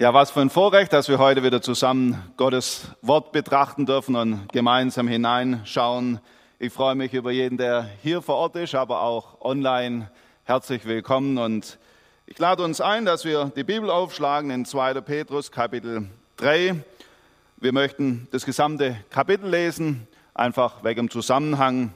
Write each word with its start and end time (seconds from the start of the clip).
Ja, 0.00 0.14
was 0.14 0.30
für 0.30 0.40
ein 0.40 0.48
Vorrecht, 0.48 0.92
dass 0.92 1.08
wir 1.08 1.18
heute 1.18 1.42
wieder 1.42 1.60
zusammen 1.60 2.22
Gottes 2.36 2.86
Wort 3.02 3.32
betrachten 3.32 3.84
dürfen 3.84 4.14
und 4.14 4.48
gemeinsam 4.52 5.08
hineinschauen. 5.08 6.20
Ich 6.60 6.72
freue 6.72 6.94
mich 6.94 7.14
über 7.14 7.32
jeden, 7.32 7.58
der 7.58 7.90
hier 8.00 8.22
vor 8.22 8.36
Ort 8.36 8.54
ist, 8.54 8.76
aber 8.76 9.00
auch 9.00 9.40
online. 9.40 10.08
Herzlich 10.44 10.84
willkommen 10.84 11.36
und 11.36 11.80
ich 12.26 12.38
lade 12.38 12.62
uns 12.62 12.80
ein, 12.80 13.06
dass 13.06 13.24
wir 13.24 13.50
die 13.56 13.64
Bibel 13.64 13.90
aufschlagen 13.90 14.52
in 14.52 14.64
2. 14.64 15.00
Petrus 15.00 15.50
Kapitel 15.50 16.08
3. 16.36 16.76
Wir 17.56 17.72
möchten 17.72 18.28
das 18.30 18.44
gesamte 18.44 18.98
Kapitel 19.10 19.50
lesen, 19.50 20.06
einfach 20.32 20.84
wegen 20.84 21.08
dem 21.08 21.10
Zusammenhang. 21.10 21.92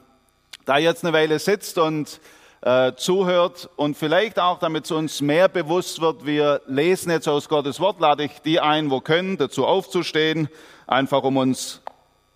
Da 0.64 0.76
jetzt 0.76 1.04
eine 1.04 1.12
Weile 1.12 1.38
sitzt 1.38 1.78
und 1.78 2.18
äh, 2.62 2.92
zuhört 2.94 3.68
und 3.76 3.96
vielleicht 3.96 4.38
auch, 4.38 4.58
damit 4.58 4.84
es 4.84 4.92
uns 4.92 5.20
mehr 5.20 5.48
bewusst 5.48 6.00
wird, 6.00 6.24
wir 6.24 6.62
lesen 6.66 7.10
jetzt 7.10 7.28
aus 7.28 7.48
Gottes 7.48 7.80
Wort, 7.80 8.00
lade 8.00 8.24
ich 8.24 8.40
die 8.44 8.60
ein, 8.60 8.90
wo 8.90 9.00
können, 9.00 9.36
dazu 9.36 9.66
aufzustehen, 9.66 10.48
einfach 10.86 11.24
um 11.24 11.36
uns 11.36 11.82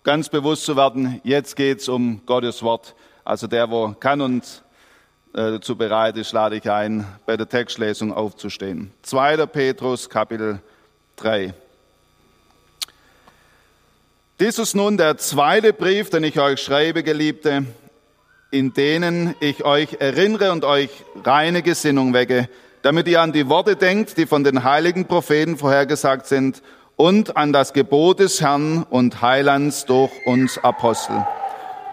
ganz 0.03 0.29
bewusst 0.29 0.65
zu 0.65 0.75
werden, 0.75 1.21
jetzt 1.23 1.55
geht 1.55 1.79
es 1.79 1.87
um 1.87 2.21
Gottes 2.25 2.61
Wort. 2.61 2.93
Also 3.23 3.47
der, 3.47 3.69
wo 3.71 3.95
kann 3.99 4.21
und 4.21 4.43
äh, 5.33 5.51
dazu 5.51 5.75
bereit 5.75 6.17
ist, 6.17 6.33
lade 6.33 6.57
ich 6.57 6.69
ein, 6.69 7.05
bei 7.25 7.37
der 7.37 7.47
Textlesung 7.47 8.13
aufzustehen. 8.13 8.91
2. 9.03 9.45
Petrus, 9.45 10.09
Kapitel 10.09 10.61
3. 11.17 11.53
Dies 14.39 14.59
ist 14.59 14.75
nun 14.75 14.97
der 14.97 15.17
zweite 15.17 15.73
Brief, 15.73 16.09
den 16.09 16.23
ich 16.23 16.39
euch 16.39 16.61
schreibe, 16.61 17.01
Geliebte 17.01 17.65
in 18.51 18.73
denen 18.73 19.35
ich 19.39 19.65
euch 19.65 19.97
erinnere 19.99 20.51
und 20.51 20.63
euch 20.63 20.89
reine 21.23 21.61
Gesinnung 21.61 22.13
wecke, 22.13 22.49
damit 22.81 23.07
ihr 23.07 23.21
an 23.21 23.33
die 23.33 23.49
Worte 23.49 23.75
denkt, 23.75 24.17
die 24.17 24.25
von 24.25 24.43
den 24.43 24.63
heiligen 24.63 25.05
Propheten 25.05 25.57
vorhergesagt 25.57 26.27
sind, 26.27 26.61
und 26.95 27.37
an 27.37 27.53
das 27.53 27.73
Gebot 27.73 28.19
des 28.19 28.41
Herrn 28.41 28.83
und 28.89 29.21
Heilands 29.21 29.85
durch 29.85 30.11
uns 30.25 30.57
Apostel. 30.57 31.25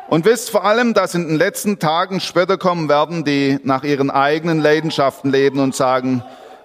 Und 0.09 0.25
wisst 0.25 0.51
vor 0.51 0.65
allem, 0.65 0.95
dass 0.95 1.15
in 1.15 1.29
den 1.29 1.37
letzten 1.37 1.79
Tagen 1.79 2.21
Spötter 2.21 2.57
kommen 2.57 2.89
werden, 2.89 3.25
die 3.25 3.59
nach 3.63 3.85
ihren 3.85 4.11
eigenen 4.11 4.61
Leidenschaften 4.61 5.31
leben 5.31 5.61
und 5.61 5.75
sagen, 5.75 6.23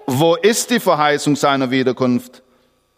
wo 0.08 0.36
ist 0.36 0.71
die 0.71 0.80
Verheißung 0.80 1.36
seiner 1.36 1.69
Wiederkunft? 1.69 2.44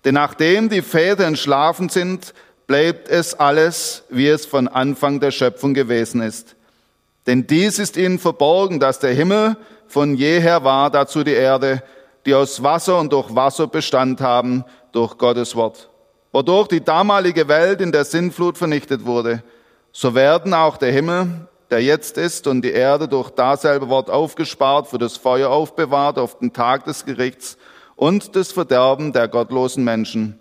Denn 0.05 0.15
nachdem 0.15 0.69
die 0.69 0.81
Väter 0.81 1.25
entschlafen 1.25 1.89
sind, 1.89 2.33
bleibt 2.67 3.09
es 3.09 3.33
alles, 3.33 4.03
wie 4.09 4.27
es 4.27 4.45
von 4.45 4.67
Anfang 4.67 5.19
der 5.19 5.31
Schöpfung 5.31 5.73
gewesen 5.73 6.21
ist. 6.21 6.55
Denn 7.27 7.45
dies 7.45 7.79
ist 7.79 7.97
ihnen 7.97 8.19
verborgen, 8.19 8.79
dass 8.79 8.99
der 8.99 9.13
Himmel 9.13 9.57
von 9.87 10.15
jeher 10.15 10.63
war, 10.63 10.89
dazu 10.89 11.23
die 11.23 11.33
Erde, 11.33 11.83
die 12.25 12.33
aus 12.33 12.63
Wasser 12.63 12.99
und 12.99 13.13
durch 13.13 13.35
Wasser 13.35 13.67
Bestand 13.67 14.21
haben, 14.21 14.63
durch 14.91 15.17
Gottes 15.17 15.55
Wort. 15.55 15.89
Wodurch 16.31 16.67
die 16.67 16.83
damalige 16.83 17.47
Welt 17.47 17.81
in 17.81 17.91
der 17.91 18.05
Sintflut 18.05 18.57
vernichtet 18.57 19.05
wurde, 19.05 19.43
so 19.91 20.15
werden 20.15 20.53
auch 20.53 20.77
der 20.77 20.91
Himmel, 20.91 21.47
der 21.69 21.81
jetzt 21.81 22.17
ist, 22.17 22.47
und 22.47 22.61
die 22.61 22.71
Erde 22.71 23.07
durch 23.07 23.29
dasselbe 23.29 23.89
Wort 23.89 24.09
aufgespart, 24.09 24.87
für 24.87 24.97
das 24.97 25.17
Feuer 25.17 25.49
aufbewahrt 25.49 26.17
auf 26.17 26.39
den 26.39 26.53
Tag 26.53 26.85
des 26.85 27.05
Gerichts 27.05 27.57
und 27.95 28.35
des 28.35 28.51
Verderben 28.51 29.13
der 29.13 29.27
gottlosen 29.27 29.83
Menschen. 29.83 30.39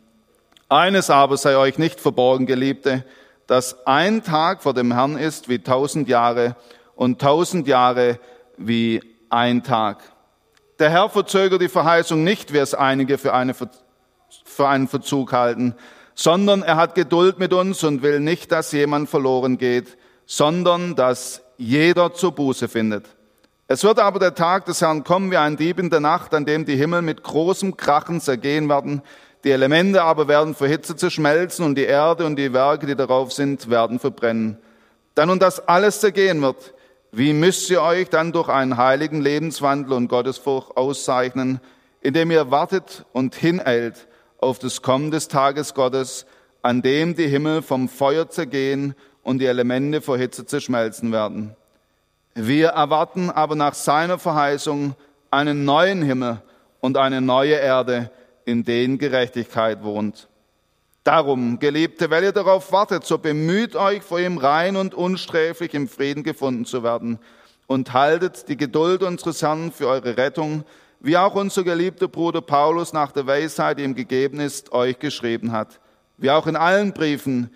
Eines 0.68 1.10
aber 1.10 1.36
sei 1.36 1.56
euch 1.56 1.78
nicht 1.78 2.00
verborgen, 2.00 2.46
Geliebte, 2.46 3.04
dass 3.50 3.84
ein 3.84 4.22
Tag 4.22 4.62
vor 4.62 4.74
dem 4.74 4.92
Herrn 4.92 5.18
ist 5.18 5.48
wie 5.48 5.58
tausend 5.58 6.08
Jahre 6.08 6.54
und 6.94 7.20
tausend 7.20 7.66
Jahre 7.66 8.20
wie 8.56 9.02
ein 9.28 9.64
Tag. 9.64 10.04
Der 10.78 10.88
Herr 10.88 11.08
verzögert 11.10 11.60
die 11.60 11.68
Verheißung 11.68 12.22
nicht, 12.22 12.52
wie 12.52 12.58
es 12.58 12.74
einige 12.74 13.18
für, 13.18 13.34
eine, 13.34 13.54
für 14.44 14.68
einen 14.68 14.86
Verzug 14.86 15.32
halten, 15.32 15.74
sondern 16.14 16.62
er 16.62 16.76
hat 16.76 16.94
Geduld 16.94 17.40
mit 17.40 17.52
uns 17.52 17.82
und 17.82 18.02
will 18.02 18.20
nicht, 18.20 18.52
dass 18.52 18.70
jemand 18.70 19.08
verloren 19.08 19.58
geht, 19.58 19.98
sondern 20.26 20.94
dass 20.94 21.42
jeder 21.58 22.14
zur 22.14 22.30
Buße 22.30 22.68
findet. 22.68 23.08
Es 23.66 23.82
wird 23.82 23.98
aber 23.98 24.20
der 24.20 24.36
Tag 24.36 24.66
des 24.66 24.80
Herrn 24.80 25.02
kommen 25.02 25.32
wie 25.32 25.36
ein 25.36 25.56
Dieb 25.56 25.80
in 25.80 25.90
der 25.90 25.98
Nacht, 25.98 26.34
an 26.34 26.44
dem 26.44 26.66
die 26.66 26.76
Himmel 26.76 27.02
mit 27.02 27.24
großem 27.24 27.76
Krachen 27.76 28.20
zergehen 28.20 28.68
werden, 28.68 29.02
die 29.44 29.50
Elemente 29.50 30.02
aber 30.02 30.28
werden 30.28 30.54
vor 30.54 30.66
Hitze 30.66 30.96
zerschmelzen 30.96 31.64
und 31.64 31.76
die 31.76 31.84
Erde 31.84 32.26
und 32.26 32.36
die 32.36 32.52
Werke, 32.52 32.86
die 32.86 32.96
darauf 32.96 33.32
sind, 33.32 33.70
werden 33.70 33.98
verbrennen. 33.98 34.58
Dann 35.14 35.28
nun 35.28 35.38
das 35.38 35.66
alles 35.66 36.00
zergehen 36.00 36.42
wird, 36.42 36.74
wie 37.12 37.32
müsst 37.32 37.70
ihr 37.70 37.82
euch 37.82 38.08
dann 38.08 38.32
durch 38.32 38.48
einen 38.48 38.76
heiligen 38.76 39.20
Lebenswandel 39.20 39.94
und 39.94 40.08
Gottesfurcht 40.08 40.76
auszeichnen, 40.76 41.60
indem 42.00 42.30
ihr 42.30 42.50
wartet 42.50 43.04
und 43.12 43.34
hineilt 43.34 44.06
auf 44.38 44.58
das 44.58 44.82
Kommen 44.82 45.10
des 45.10 45.28
Tages 45.28 45.74
Gottes, 45.74 46.26
an 46.62 46.82
dem 46.82 47.16
die 47.16 47.26
Himmel 47.26 47.62
vom 47.62 47.88
Feuer 47.88 48.28
zergehen 48.28 48.94
und 49.22 49.38
die 49.38 49.46
Elemente 49.46 50.00
vor 50.00 50.18
Hitze 50.18 50.46
zerschmelzen 50.46 51.12
werden. 51.12 51.56
Wir 52.34 52.68
erwarten 52.68 53.30
aber 53.30 53.56
nach 53.56 53.74
seiner 53.74 54.18
Verheißung 54.18 54.94
einen 55.30 55.64
neuen 55.64 56.02
Himmel 56.02 56.42
und 56.80 56.96
eine 56.96 57.20
neue 57.20 57.54
Erde, 57.54 58.10
in 58.44 58.64
denen 58.64 58.98
Gerechtigkeit 58.98 59.82
wohnt. 59.82 60.28
Darum, 61.04 61.58
Geliebte, 61.58 62.10
weil 62.10 62.24
ihr 62.24 62.32
darauf 62.32 62.72
wartet, 62.72 63.04
so 63.04 63.18
bemüht 63.18 63.74
euch, 63.74 64.02
vor 64.02 64.20
ihm 64.20 64.36
rein 64.36 64.76
und 64.76 64.94
unsträflich 64.94 65.72
im 65.74 65.88
Frieden 65.88 66.22
gefunden 66.22 66.66
zu 66.66 66.82
werden 66.82 67.18
und 67.66 67.94
haltet 67.94 68.48
die 68.48 68.56
Geduld 68.56 69.02
unseres 69.02 69.42
Herrn 69.42 69.72
für 69.72 69.88
eure 69.88 70.16
Rettung, 70.16 70.64
wie 71.00 71.16
auch 71.16 71.34
unser 71.34 71.64
geliebter 71.64 72.08
Bruder 72.08 72.42
Paulus 72.42 72.92
nach 72.92 73.12
der 73.12 73.26
Weisheit, 73.26 73.78
die 73.78 73.84
ihm 73.84 73.94
gegeben 73.94 74.40
ist, 74.40 74.72
euch 74.72 74.98
geschrieben 74.98 75.52
hat. 75.52 75.80
Wie 76.18 76.30
auch 76.30 76.46
in 76.46 76.56
allen 76.56 76.92
Briefen, 76.92 77.50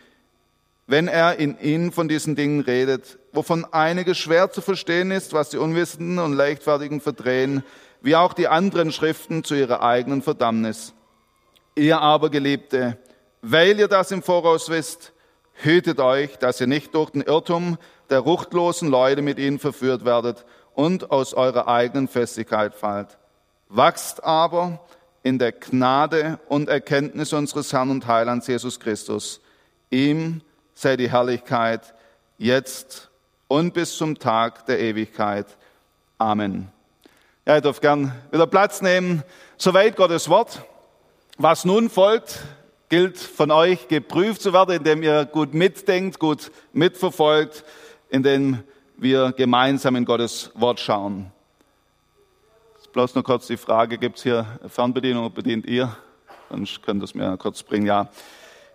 wenn 0.86 1.08
er 1.08 1.36
in 1.38 1.58
ihnen 1.60 1.92
von 1.92 2.08
diesen 2.08 2.36
Dingen 2.36 2.60
redet, 2.60 3.18
wovon 3.32 3.66
einige 3.72 4.14
schwer 4.14 4.50
zu 4.50 4.60
verstehen 4.60 5.10
ist, 5.10 5.32
was 5.32 5.50
die 5.50 5.58
Unwissenden 5.58 6.18
und 6.18 6.32
Leichtfertigen 6.32 7.00
verdrehen, 7.00 7.62
wie 8.04 8.16
auch 8.16 8.34
die 8.34 8.48
anderen 8.48 8.92
Schriften 8.92 9.44
zu 9.44 9.54
ihrer 9.54 9.82
eigenen 9.82 10.20
Verdammnis. 10.20 10.92
Ihr 11.74 12.02
aber, 12.02 12.28
Geliebte, 12.28 12.98
weil 13.40 13.78
ihr 13.80 13.88
das 13.88 14.10
im 14.10 14.22
Voraus 14.22 14.68
wisst, 14.68 15.14
hütet 15.54 16.00
euch, 16.00 16.36
dass 16.36 16.60
ihr 16.60 16.66
nicht 16.66 16.94
durch 16.94 17.10
den 17.10 17.22
Irrtum 17.22 17.78
der 18.10 18.18
ruchtlosen 18.18 18.90
Leute 18.90 19.22
mit 19.22 19.38
ihnen 19.38 19.58
verführt 19.58 20.04
werdet 20.04 20.44
und 20.74 21.10
aus 21.10 21.32
eurer 21.32 21.66
eigenen 21.66 22.06
Festigkeit 22.06 22.74
fallt. 22.74 23.16
Wachst 23.70 24.22
aber 24.22 24.80
in 25.22 25.38
der 25.38 25.52
Gnade 25.52 26.38
und 26.48 26.68
Erkenntnis 26.68 27.32
unseres 27.32 27.72
Herrn 27.72 27.90
und 27.90 28.06
Heilands 28.06 28.46
Jesus 28.46 28.80
Christus. 28.80 29.40
Ihm 29.88 30.42
sei 30.74 30.98
die 30.98 31.10
Herrlichkeit 31.10 31.94
jetzt 32.36 33.10
und 33.48 33.72
bis 33.72 33.96
zum 33.96 34.18
Tag 34.18 34.66
der 34.66 34.78
Ewigkeit. 34.78 35.46
Amen. 36.18 36.73
Ja, 37.46 37.56
ihr 37.56 37.60
dürft 37.60 37.82
gern 37.82 38.10
wieder 38.30 38.46
Platz 38.46 38.80
nehmen. 38.80 39.22
Soweit 39.58 39.96
Gottes 39.96 40.30
Wort. 40.30 40.62
Was 41.36 41.66
nun 41.66 41.90
folgt, 41.90 42.40
gilt 42.88 43.18
von 43.18 43.50
euch 43.50 43.86
geprüft 43.88 44.40
zu 44.40 44.54
werden, 44.54 44.76
indem 44.76 45.02
ihr 45.02 45.26
gut 45.26 45.52
mitdenkt, 45.52 46.18
gut 46.18 46.50
mitverfolgt, 46.72 47.62
indem 48.08 48.62
wir 48.96 49.32
gemeinsam 49.32 49.94
in 49.96 50.06
Gottes 50.06 50.52
Wort 50.54 50.80
schauen. 50.80 51.32
Bloß 52.94 53.14
nur 53.14 53.24
kurz 53.24 53.46
die 53.48 53.58
Frage, 53.58 53.98
gibt 53.98 54.16
es 54.16 54.22
hier 54.22 54.46
Fernbedienung 54.68 55.30
bedient 55.34 55.66
ihr? 55.66 55.94
Sonst 56.48 56.82
könnt 56.82 57.02
ihr 57.02 57.04
es 57.04 57.14
mir 57.14 57.36
kurz 57.36 57.62
bringen, 57.62 57.84
ja. 57.84 58.08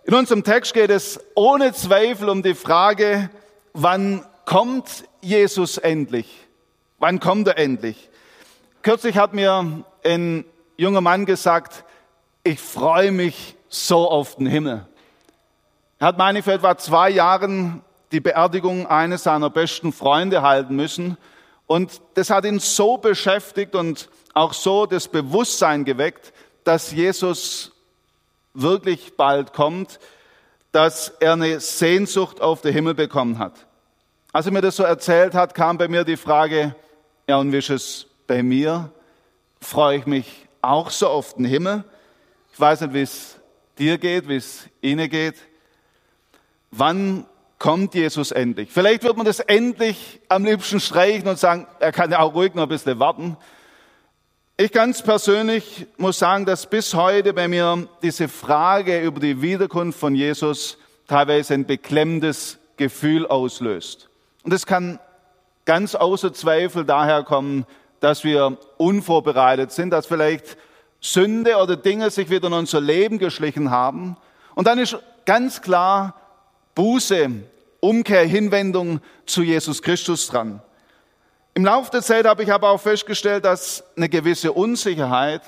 In 0.04 0.14
unserem 0.14 0.44
Text 0.44 0.74
geht 0.74 0.90
es 0.90 1.18
ohne 1.34 1.72
Zweifel 1.72 2.28
um 2.28 2.44
die 2.44 2.54
Frage, 2.54 3.30
wann 3.72 4.24
kommt 4.44 5.04
Jesus 5.22 5.76
endlich? 5.76 6.46
Wann 6.98 7.18
kommt 7.18 7.48
er 7.48 7.58
endlich? 7.58 8.09
Kürzlich 8.82 9.18
hat 9.18 9.34
mir 9.34 9.84
ein 10.04 10.44
junger 10.78 11.02
Mann 11.02 11.26
gesagt, 11.26 11.84
ich 12.42 12.58
freue 12.58 13.12
mich 13.12 13.54
so 13.68 14.08
auf 14.08 14.36
den 14.36 14.46
Himmel. 14.46 14.86
Er 15.98 16.06
hat 16.06 16.16
meine 16.16 16.42
vor 16.42 16.54
etwa 16.54 16.78
zwei 16.78 17.10
Jahren 17.10 17.82
die 18.10 18.20
Beerdigung 18.20 18.86
eines 18.86 19.24
seiner 19.24 19.50
besten 19.50 19.92
Freunde 19.92 20.40
halten 20.40 20.76
müssen. 20.76 21.18
Und 21.66 22.00
das 22.14 22.30
hat 22.30 22.46
ihn 22.46 22.58
so 22.58 22.96
beschäftigt 22.96 23.74
und 23.74 24.08
auch 24.32 24.54
so 24.54 24.86
das 24.86 25.08
Bewusstsein 25.08 25.84
geweckt, 25.84 26.32
dass 26.64 26.90
Jesus 26.90 27.72
wirklich 28.54 29.14
bald 29.14 29.52
kommt, 29.52 30.00
dass 30.72 31.10
er 31.20 31.34
eine 31.34 31.60
Sehnsucht 31.60 32.40
auf 32.40 32.62
den 32.62 32.72
Himmel 32.72 32.94
bekommen 32.94 33.38
hat. 33.38 33.66
Als 34.32 34.46
er 34.46 34.52
mir 34.52 34.62
das 34.62 34.76
so 34.76 34.84
erzählt 34.84 35.34
hat, 35.34 35.54
kam 35.54 35.76
bei 35.76 35.88
mir 35.88 36.04
die 36.04 36.16
Frage, 36.16 36.74
ja, 37.28 37.36
und 37.36 37.52
wie 37.52 37.58
ist 37.58 37.68
es 37.68 38.06
bei 38.30 38.44
mir 38.44 38.92
freue 39.60 39.98
ich 39.98 40.06
mich 40.06 40.46
auch 40.62 40.90
so 40.90 41.08
auf 41.08 41.34
den 41.34 41.44
Himmel. 41.44 41.82
Ich 42.52 42.60
weiß 42.60 42.82
nicht, 42.82 42.94
wie 42.94 43.02
es 43.02 43.40
dir 43.76 43.98
geht, 43.98 44.28
wie 44.28 44.36
es 44.36 44.68
Ihnen 44.80 45.10
geht. 45.10 45.34
Wann 46.70 47.26
kommt 47.58 47.96
Jesus 47.96 48.30
endlich? 48.30 48.70
Vielleicht 48.70 49.02
wird 49.02 49.16
man 49.16 49.26
das 49.26 49.40
endlich 49.40 50.20
am 50.28 50.44
liebsten 50.44 50.78
streichen 50.78 51.26
und 51.26 51.40
sagen, 51.40 51.66
er 51.80 51.90
kann 51.90 52.12
ja 52.12 52.20
auch 52.20 52.32
ruhig 52.32 52.54
noch 52.54 52.62
ein 52.62 52.68
bisschen 52.68 53.00
warten. 53.00 53.36
Ich 54.56 54.70
ganz 54.70 55.02
persönlich 55.02 55.88
muss 55.96 56.20
sagen, 56.20 56.46
dass 56.46 56.70
bis 56.70 56.94
heute 56.94 57.32
bei 57.32 57.48
mir 57.48 57.88
diese 58.00 58.28
Frage 58.28 59.00
über 59.00 59.18
die 59.18 59.42
Wiederkunft 59.42 59.98
von 59.98 60.14
Jesus 60.14 60.78
teilweise 61.08 61.54
ein 61.54 61.66
beklemmendes 61.66 62.60
Gefühl 62.76 63.26
auslöst. 63.26 64.08
Und 64.44 64.52
es 64.52 64.66
kann 64.66 65.00
ganz 65.64 65.96
außer 65.96 66.32
Zweifel 66.32 66.84
daher 66.84 67.24
kommen, 67.24 67.66
dass 68.00 68.24
wir 68.24 68.58
unvorbereitet 68.78 69.72
sind, 69.72 69.90
dass 69.90 70.06
vielleicht 70.06 70.56
Sünde 71.00 71.56
oder 71.56 71.76
Dinge 71.76 72.10
sich 72.10 72.28
wieder 72.30 72.48
in 72.48 72.54
unser 72.54 72.80
Leben 72.80 73.18
geschlichen 73.18 73.70
haben. 73.70 74.16
Und 74.54 74.66
dann 74.66 74.78
ist 74.78 74.98
ganz 75.24 75.62
klar 75.62 76.14
Buße, 76.74 77.30
Umkehr, 77.80 78.24
Hinwendung 78.24 79.00
zu 79.26 79.42
Jesus 79.42 79.82
Christus 79.82 80.26
dran. 80.28 80.62
Im 81.54 81.64
Laufe 81.64 81.90
der 81.90 82.02
Zeit 82.02 82.26
habe 82.26 82.42
ich 82.42 82.52
aber 82.52 82.70
auch 82.70 82.80
festgestellt, 82.80 83.44
dass 83.44 83.82
eine 83.96 84.08
gewisse 84.08 84.52
Unsicherheit, 84.52 85.42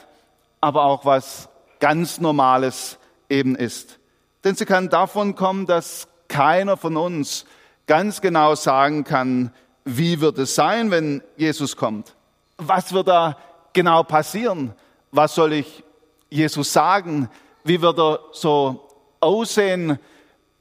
aber 0.61 0.85
auch 0.85 1.05
was 1.05 1.49
ganz 1.79 2.21
Normales 2.21 2.99
eben 3.29 3.55
ist. 3.55 3.99
Denn 4.45 4.55
sie 4.55 4.65
kann 4.65 4.89
davon 4.89 5.35
kommen, 5.35 5.67
dass 5.67 6.09
keiner 6.29 6.77
von 6.77 6.97
uns 6.97 7.45
ganz 7.87 8.21
genau 8.21 8.55
sagen 8.55 9.05
kann, 9.05 9.53
wie 9.85 10.21
wird 10.21 10.39
es 10.39 10.55
sein, 10.55 10.91
wenn 10.91 11.23
Jesus 11.37 11.77
kommt? 11.77 12.15
Was 12.59 12.93
wird 12.93 13.09
da 13.09 13.37
genau 13.73 14.03
passieren? 14.03 14.75
Was 15.11 15.35
soll 15.35 15.53
ich 15.55 15.83
Jesus 16.31 16.73
sagen? 16.73 17.29
Wie 17.65 17.81
wird 17.81 17.99
er 17.99 18.21
so 18.33 18.89
aussehen? 19.21 19.99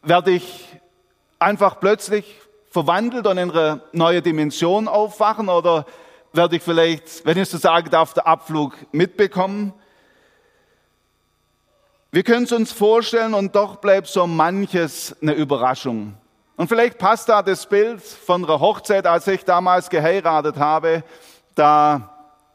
Werde 0.02 0.32
ich 0.32 0.68
einfach 1.40 1.80
plötzlich 1.80 2.26
verwandelt 2.70 3.28
und 3.28 3.38
in 3.38 3.52
eine 3.52 3.82
neue 3.92 4.22
Dimension 4.22 4.88
aufwachen 4.88 5.50
oder 5.50 5.86
werde 6.34 6.56
ich 6.56 6.64
vielleicht, 6.64 7.26
wenn 7.26 7.38
ich 7.38 7.50
so 7.50 7.58
sagen 7.58 7.90
darf, 7.90 8.14
der 8.14 8.28
Abflug 8.28 8.76
mitbekommen? 8.92 9.74
Wir 12.12 12.24
können 12.24 12.44
es 12.44 12.52
uns 12.52 12.72
vorstellen 12.72 13.34
und 13.34 13.56
doch 13.56 13.78
bleibt 13.78 14.08
so 14.08 14.28
manches 14.28 15.16
eine 15.22 15.34
Überraschung. 15.34 16.16
Und 16.58 16.68
vielleicht 16.68 16.98
passt 16.98 17.30
da 17.30 17.42
das 17.42 17.66
Bild 17.66 18.02
von 18.02 18.44
einer 18.44 18.60
Hochzeit, 18.60 19.08
als 19.08 19.28
ich 19.28 19.46
damals 19.46 19.90
geheiratet 19.90 20.58
habe. 20.58 21.04
Da 21.62 22.10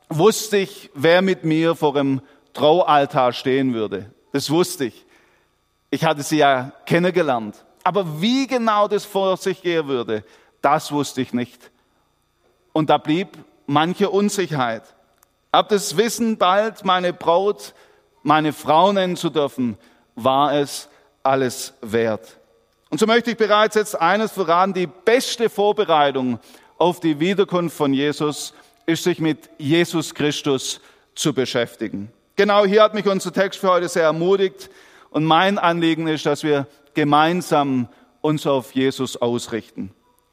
wusste 0.08 0.56
ich, 0.56 0.90
wer 0.92 1.22
mit 1.22 1.44
mir 1.44 1.76
vor 1.76 1.92
dem 1.92 2.20
Traualtar 2.54 3.32
stehen 3.32 3.72
würde. 3.72 4.10
Das 4.32 4.50
wusste 4.50 4.86
ich. 4.86 5.06
Ich 5.90 6.04
hatte 6.04 6.24
sie 6.24 6.38
ja 6.38 6.72
kennengelernt. 6.86 7.64
Aber 7.84 8.20
wie 8.20 8.48
genau 8.48 8.88
das 8.88 9.04
vor 9.04 9.36
sich 9.36 9.62
gehen 9.62 9.86
würde, 9.86 10.24
das 10.60 10.90
wusste 10.90 11.20
ich 11.20 11.32
nicht. 11.32 11.70
Und 12.72 12.90
da 12.90 12.98
blieb 12.98 13.28
manche 13.66 14.10
Unsicherheit. 14.10 14.82
Ab 15.52 15.68
das 15.68 15.96
Wissen, 15.96 16.36
bald 16.36 16.84
meine 16.84 17.12
Braut, 17.12 17.74
meine 18.24 18.52
Frau 18.52 18.92
nennen 18.92 19.14
zu 19.14 19.30
dürfen, 19.30 19.78
war 20.16 20.52
es 20.52 20.88
alles 21.22 21.74
wert. 21.80 22.40
Und 22.90 22.98
so 22.98 23.06
möchte 23.06 23.30
ich 23.30 23.36
bereits 23.36 23.76
jetzt 23.76 23.94
eines 23.94 24.32
verraten, 24.32 24.74
die 24.74 24.88
beste 24.88 25.48
Vorbereitung 25.48 26.40
auf 26.76 26.98
die 26.98 27.20
Wiederkunft 27.20 27.76
von 27.76 27.94
Jesus 27.94 28.52
ist, 28.86 29.04
sich 29.04 29.18
mit 29.18 29.50
Jesus 29.58 30.14
Christus 30.14 30.80
zu 31.14 31.32
beschäftigen. 31.32 32.10
Genau 32.36 32.64
hier 32.64 32.82
hat 32.82 32.94
mich 32.94 33.06
unser 33.06 33.32
Text 33.32 33.60
für 33.60 33.70
heute 33.70 33.88
sehr 33.88 34.04
ermutigt. 34.04 34.70
Und 35.10 35.24
mein 35.24 35.58
Anliegen 35.58 36.06
ist, 36.06 36.26
dass 36.26 36.42
wir 36.42 36.66
gemeinsam 36.94 37.88
uns 38.20 38.46
auf 38.46 38.74
Jesus 38.74 39.16
ausrichten. 39.16 39.92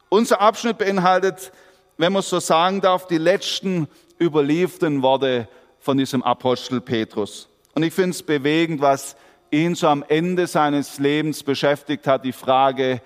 Unser 0.09 0.41
Abschnitt 0.41 0.77
beinhaltet, 0.77 1.51
wenn 1.97 2.13
man 2.13 2.21
so 2.21 2.39
sagen 2.39 2.81
darf, 2.81 3.07
die 3.07 3.17
letzten 3.17 3.88
überlieferten 4.19 5.01
Worte 5.01 5.47
von 5.79 5.97
diesem 5.97 6.23
Apostel 6.23 6.81
Petrus. 6.81 7.47
Und 7.75 7.83
ich 7.83 7.94
finde 7.94 8.11
es 8.11 8.23
bewegend, 8.23 8.81
was 8.81 9.15
ihn 9.51 9.75
so 9.75 9.88
am 9.88 10.03
Ende 10.07 10.47
seines 10.47 10.99
Lebens 10.99 11.44
beschäftigt 11.44 12.07
hat, 12.07 12.25
die 12.25 12.31
Frage, 12.31 13.01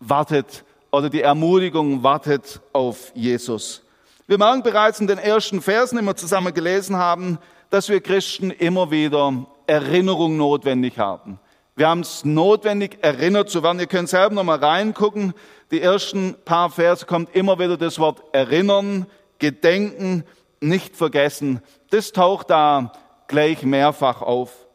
wartet 0.00 0.64
oder 0.90 1.10
die 1.10 1.22
Ermutigung, 1.22 2.02
wartet 2.02 2.60
auf 2.72 3.12
Jesus. 3.14 3.82
Wir 4.28 4.36
merken 4.36 4.62
bereits 4.62 5.00
in 5.00 5.06
den 5.06 5.16
ersten 5.16 5.62
Versen, 5.62 5.98
die 5.98 6.04
wir 6.04 6.14
zusammen 6.14 6.52
gelesen 6.52 6.96
haben, 6.98 7.38
dass 7.70 7.88
wir 7.88 8.02
Christen 8.02 8.50
immer 8.50 8.90
wieder 8.90 9.46
Erinnerung 9.66 10.36
notwendig 10.36 10.98
haben. 10.98 11.40
Wir 11.76 11.88
haben 11.88 12.00
es 12.00 12.26
notwendig, 12.26 12.98
erinnert 13.00 13.48
zu 13.48 13.62
werden. 13.62 13.80
Ihr 13.80 13.86
könnt 13.86 14.10
selber 14.10 14.34
nochmal 14.34 14.58
reingucken. 14.58 15.32
Die 15.70 15.80
ersten 15.80 16.34
paar 16.44 16.68
Verse 16.68 17.06
kommt 17.06 17.34
immer 17.34 17.58
wieder 17.58 17.78
das 17.78 17.98
Wort 17.98 18.22
erinnern, 18.32 19.06
gedenken, 19.38 20.24
nicht 20.60 20.94
vergessen. 20.94 21.62
Das 21.88 22.12
taucht 22.12 22.50
da 22.50 22.92
gleich 23.28 23.62
mehrfach 23.62 24.20
auf. 24.20 24.66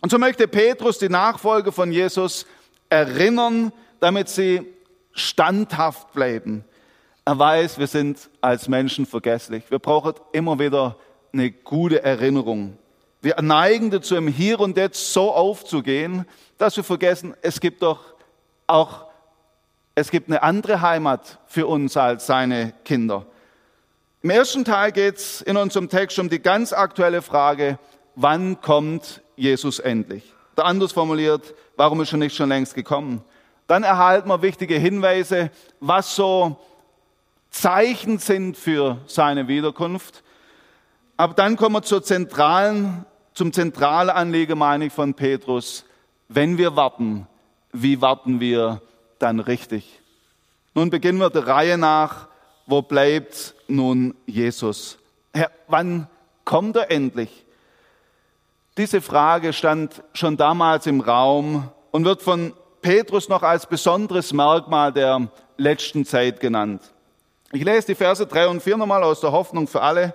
Und 0.00 0.10
so 0.10 0.18
möchte 0.18 0.46
Petrus 0.46 0.98
die 0.98 1.08
Nachfolger 1.08 1.72
von 1.72 1.90
Jesus 1.90 2.46
erinnern, 2.88 3.72
damit 3.98 4.28
sie 4.28 4.62
standhaft 5.10 6.12
bleiben. 6.12 6.64
Er 7.28 7.36
weiß, 7.36 7.78
wir 7.80 7.88
sind 7.88 8.30
als 8.40 8.68
Menschen 8.68 9.04
vergesslich. 9.04 9.64
Wir 9.68 9.80
brauchen 9.80 10.14
immer 10.30 10.60
wieder 10.60 10.94
eine 11.32 11.50
gute 11.50 12.04
Erinnerung. 12.04 12.78
Wir 13.20 13.34
neigen 13.42 13.90
dazu, 13.90 14.14
im 14.14 14.28
Hier 14.28 14.60
und 14.60 14.76
Jetzt 14.76 15.12
so 15.12 15.34
aufzugehen, 15.34 16.24
dass 16.56 16.76
wir 16.76 16.84
vergessen, 16.84 17.34
es 17.42 17.58
gibt 17.58 17.82
doch 17.82 17.98
auch, 18.68 19.06
es 19.96 20.12
gibt 20.12 20.28
eine 20.28 20.44
andere 20.44 20.82
Heimat 20.82 21.40
für 21.46 21.66
uns 21.66 21.96
als 21.96 22.26
seine 22.26 22.72
Kinder. 22.84 23.26
Im 24.22 24.30
ersten 24.30 24.64
Teil 24.64 24.92
geht 24.92 25.16
es 25.16 25.42
in 25.42 25.56
unserem 25.56 25.88
Text 25.88 26.20
um 26.20 26.28
die 26.28 26.40
ganz 26.40 26.72
aktuelle 26.72 27.22
Frage, 27.22 27.80
wann 28.14 28.60
kommt 28.60 29.20
Jesus 29.34 29.80
endlich? 29.80 30.32
Der 30.56 30.66
anders 30.66 30.92
formuliert, 30.92 31.54
warum 31.76 32.00
ist 32.02 32.12
er 32.12 32.18
nicht 32.18 32.36
schon 32.36 32.50
längst 32.50 32.76
gekommen? 32.76 33.24
Dann 33.66 33.82
erhalten 33.82 34.28
wir 34.28 34.42
wichtige 34.42 34.76
Hinweise, 34.76 35.50
was 35.80 36.14
so 36.14 36.56
Zeichen 37.60 38.18
sind 38.18 38.56
für 38.56 38.98
seine 39.06 39.48
Wiederkunft. 39.48 40.22
Aber 41.16 41.34
dann 41.34 41.56
kommen 41.56 41.76
wir 41.76 41.82
zur 41.82 42.02
zentralen 42.02 43.06
zum 43.36 43.52
Zentralanliegen, 43.52 44.58
meine 44.58 44.86
ich, 44.86 44.92
von 44.92 45.12
Petrus. 45.12 45.84
Wenn 46.28 46.56
wir 46.56 46.74
warten, 46.74 47.28
wie 47.70 48.00
warten 48.00 48.40
wir 48.40 48.80
dann 49.18 49.40
richtig? 49.40 50.00
Nun 50.74 50.88
beginnen 50.88 51.18
wir 51.18 51.30
der 51.30 51.46
Reihe 51.46 51.76
nach. 51.78 52.28
Wo 52.66 52.80
bleibt 52.80 53.54
nun 53.68 54.14
Jesus? 54.24 54.98
Herr, 55.34 55.50
wann 55.68 56.08
kommt 56.44 56.76
er 56.76 56.90
endlich? 56.90 57.44
Diese 58.78 59.02
Frage 59.02 59.52
stand 59.52 60.02
schon 60.14 60.38
damals 60.38 60.86
im 60.86 61.00
Raum 61.00 61.68
und 61.90 62.04
wird 62.06 62.22
von 62.22 62.54
Petrus 62.80 63.28
noch 63.28 63.42
als 63.42 63.66
besonderes 63.66 64.32
Merkmal 64.32 64.92
der 64.92 65.28
letzten 65.58 66.06
Zeit 66.06 66.40
genannt. 66.40 66.80
Ich 67.56 67.64
lese 67.64 67.86
die 67.86 67.94
Verse 67.94 68.26
drei 68.26 68.48
und 68.48 68.62
vier 68.62 68.76
nochmal 68.76 69.02
aus 69.02 69.20
der 69.20 69.32
Hoffnung 69.32 69.66
für 69.66 69.80
alle. 69.80 70.12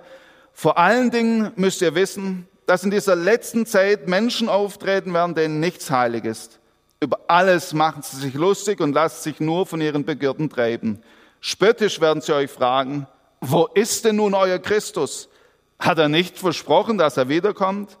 Vor 0.52 0.78
allen 0.78 1.10
Dingen 1.10 1.50
müsst 1.56 1.82
ihr 1.82 1.96
wissen, 1.96 2.46
dass 2.66 2.84
in 2.84 2.92
dieser 2.92 3.16
letzten 3.16 3.66
Zeit 3.66 4.06
Menschen 4.06 4.48
auftreten 4.48 5.12
werden, 5.12 5.34
denen 5.34 5.58
nichts 5.58 5.90
heilig 5.90 6.24
ist. 6.24 6.60
Über 7.00 7.18
alles 7.26 7.74
machen 7.74 8.02
sie 8.02 8.16
sich 8.18 8.34
lustig 8.34 8.80
und 8.80 8.92
lassen 8.92 9.24
sich 9.24 9.40
nur 9.40 9.66
von 9.66 9.80
ihren 9.80 10.04
Begierden 10.04 10.50
treiben. 10.50 11.02
Spöttisch 11.40 12.00
werden 12.00 12.22
sie 12.22 12.32
euch 12.32 12.48
fragen, 12.48 13.08
wo 13.40 13.66
ist 13.74 14.04
denn 14.04 14.16
nun 14.16 14.34
euer 14.34 14.60
Christus? 14.60 15.28
Hat 15.80 15.98
er 15.98 16.08
nicht 16.08 16.38
versprochen, 16.38 16.96
dass 16.96 17.16
er 17.16 17.28
wiederkommt? 17.28 17.98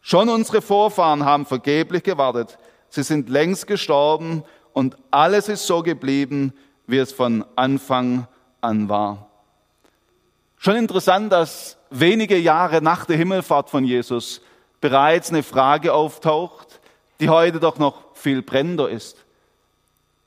Schon 0.00 0.28
unsere 0.28 0.62
Vorfahren 0.62 1.24
haben 1.24 1.46
vergeblich 1.46 2.02
gewartet. 2.02 2.58
Sie 2.88 3.04
sind 3.04 3.28
längst 3.28 3.68
gestorben 3.68 4.42
und 4.72 4.96
alles 5.12 5.48
ist 5.48 5.68
so 5.68 5.84
geblieben, 5.84 6.52
wie 6.88 6.98
es 6.98 7.12
von 7.12 7.44
Anfang 7.54 8.26
an 8.60 8.88
war. 8.88 9.26
Schon 10.58 10.76
interessant, 10.76 11.32
dass 11.32 11.78
wenige 11.90 12.36
Jahre 12.36 12.82
nach 12.82 13.04
der 13.06 13.16
Himmelfahrt 13.16 13.70
von 13.70 13.84
Jesus 13.84 14.42
bereits 14.80 15.30
eine 15.30 15.42
Frage 15.42 15.92
auftaucht, 15.92 16.80
die 17.18 17.28
heute 17.28 17.60
doch 17.60 17.78
noch 17.78 18.14
viel 18.14 18.42
brennender 18.42 18.88
ist. 18.88 19.16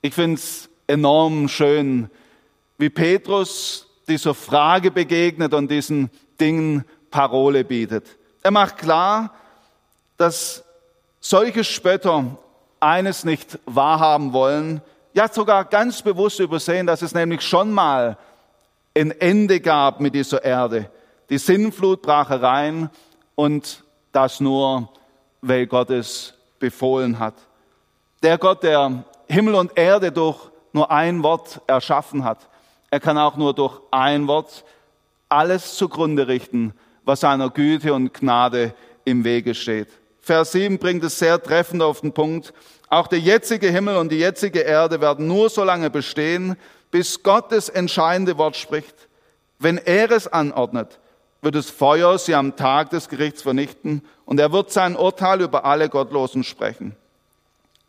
Ich 0.02 0.14
finde 0.14 0.36
es 0.36 0.68
enorm 0.86 1.48
schön, 1.48 2.10
wie 2.78 2.90
Petrus 2.90 3.86
dieser 4.08 4.34
Frage 4.34 4.90
begegnet 4.90 5.54
und 5.54 5.70
diesen 5.70 6.10
Dingen 6.40 6.84
Parole 7.10 7.64
bietet. 7.64 8.18
Er 8.42 8.50
macht 8.50 8.78
klar, 8.78 9.32
dass 10.16 10.64
solche 11.20 11.64
Spötter 11.64 12.36
eines 12.80 13.24
nicht 13.24 13.58
wahrhaben 13.64 14.32
wollen, 14.32 14.82
ja 15.14 15.28
sogar 15.28 15.64
ganz 15.64 16.02
bewusst 16.02 16.40
übersehen, 16.40 16.86
dass 16.86 17.00
es 17.00 17.14
nämlich 17.14 17.40
schon 17.40 17.72
mal 17.72 18.18
ein 18.96 19.10
Ende 19.12 19.60
gab 19.60 20.00
mit 20.00 20.14
dieser 20.14 20.44
Erde. 20.44 20.90
Die 21.30 21.38
Sinnflut 21.38 22.02
brach 22.02 22.28
herein 22.28 22.90
und 23.34 23.82
das 24.12 24.40
nur, 24.40 24.90
weil 25.40 25.66
Gott 25.66 25.90
es 25.90 26.34
befohlen 26.58 27.18
hat. 27.18 27.34
Der 28.22 28.38
Gott, 28.38 28.62
der 28.62 29.04
Himmel 29.28 29.54
und 29.54 29.76
Erde 29.76 30.12
durch 30.12 30.50
nur 30.72 30.90
ein 30.90 31.22
Wort 31.22 31.60
erschaffen 31.66 32.24
hat, 32.24 32.48
er 32.90 33.00
kann 33.00 33.18
auch 33.18 33.36
nur 33.36 33.54
durch 33.54 33.80
ein 33.90 34.28
Wort 34.28 34.64
alles 35.28 35.76
zugrunde 35.76 36.28
richten, 36.28 36.74
was 37.04 37.20
seiner 37.20 37.50
Güte 37.50 37.92
und 37.92 38.14
Gnade 38.14 38.74
im 39.04 39.24
Wege 39.24 39.54
steht. 39.54 39.88
Vers 40.24 40.52
7 40.52 40.78
bringt 40.78 41.04
es 41.04 41.18
sehr 41.18 41.42
treffend 41.42 41.82
auf 41.82 42.00
den 42.00 42.12
Punkt. 42.12 42.54
Auch 42.88 43.08
der 43.08 43.18
jetzige 43.18 43.68
Himmel 43.70 43.98
und 43.98 44.10
die 44.10 44.18
jetzige 44.18 44.60
Erde 44.60 45.02
werden 45.02 45.26
nur 45.26 45.50
so 45.50 45.62
lange 45.64 45.90
bestehen, 45.90 46.56
bis 46.90 47.22
Gott 47.22 47.52
das 47.52 47.68
entscheidende 47.68 48.38
Wort 48.38 48.56
spricht. 48.56 48.94
Wenn 49.58 49.76
er 49.76 50.10
es 50.10 50.26
anordnet, 50.26 50.98
wird 51.42 51.56
das 51.56 51.68
Feuer 51.68 52.16
sie 52.16 52.34
am 52.34 52.56
Tag 52.56 52.88
des 52.88 53.10
Gerichts 53.10 53.42
vernichten 53.42 54.00
und 54.24 54.40
er 54.40 54.50
wird 54.50 54.72
sein 54.72 54.96
Urteil 54.96 55.42
über 55.42 55.66
alle 55.66 55.90
Gottlosen 55.90 56.42
sprechen. 56.42 56.96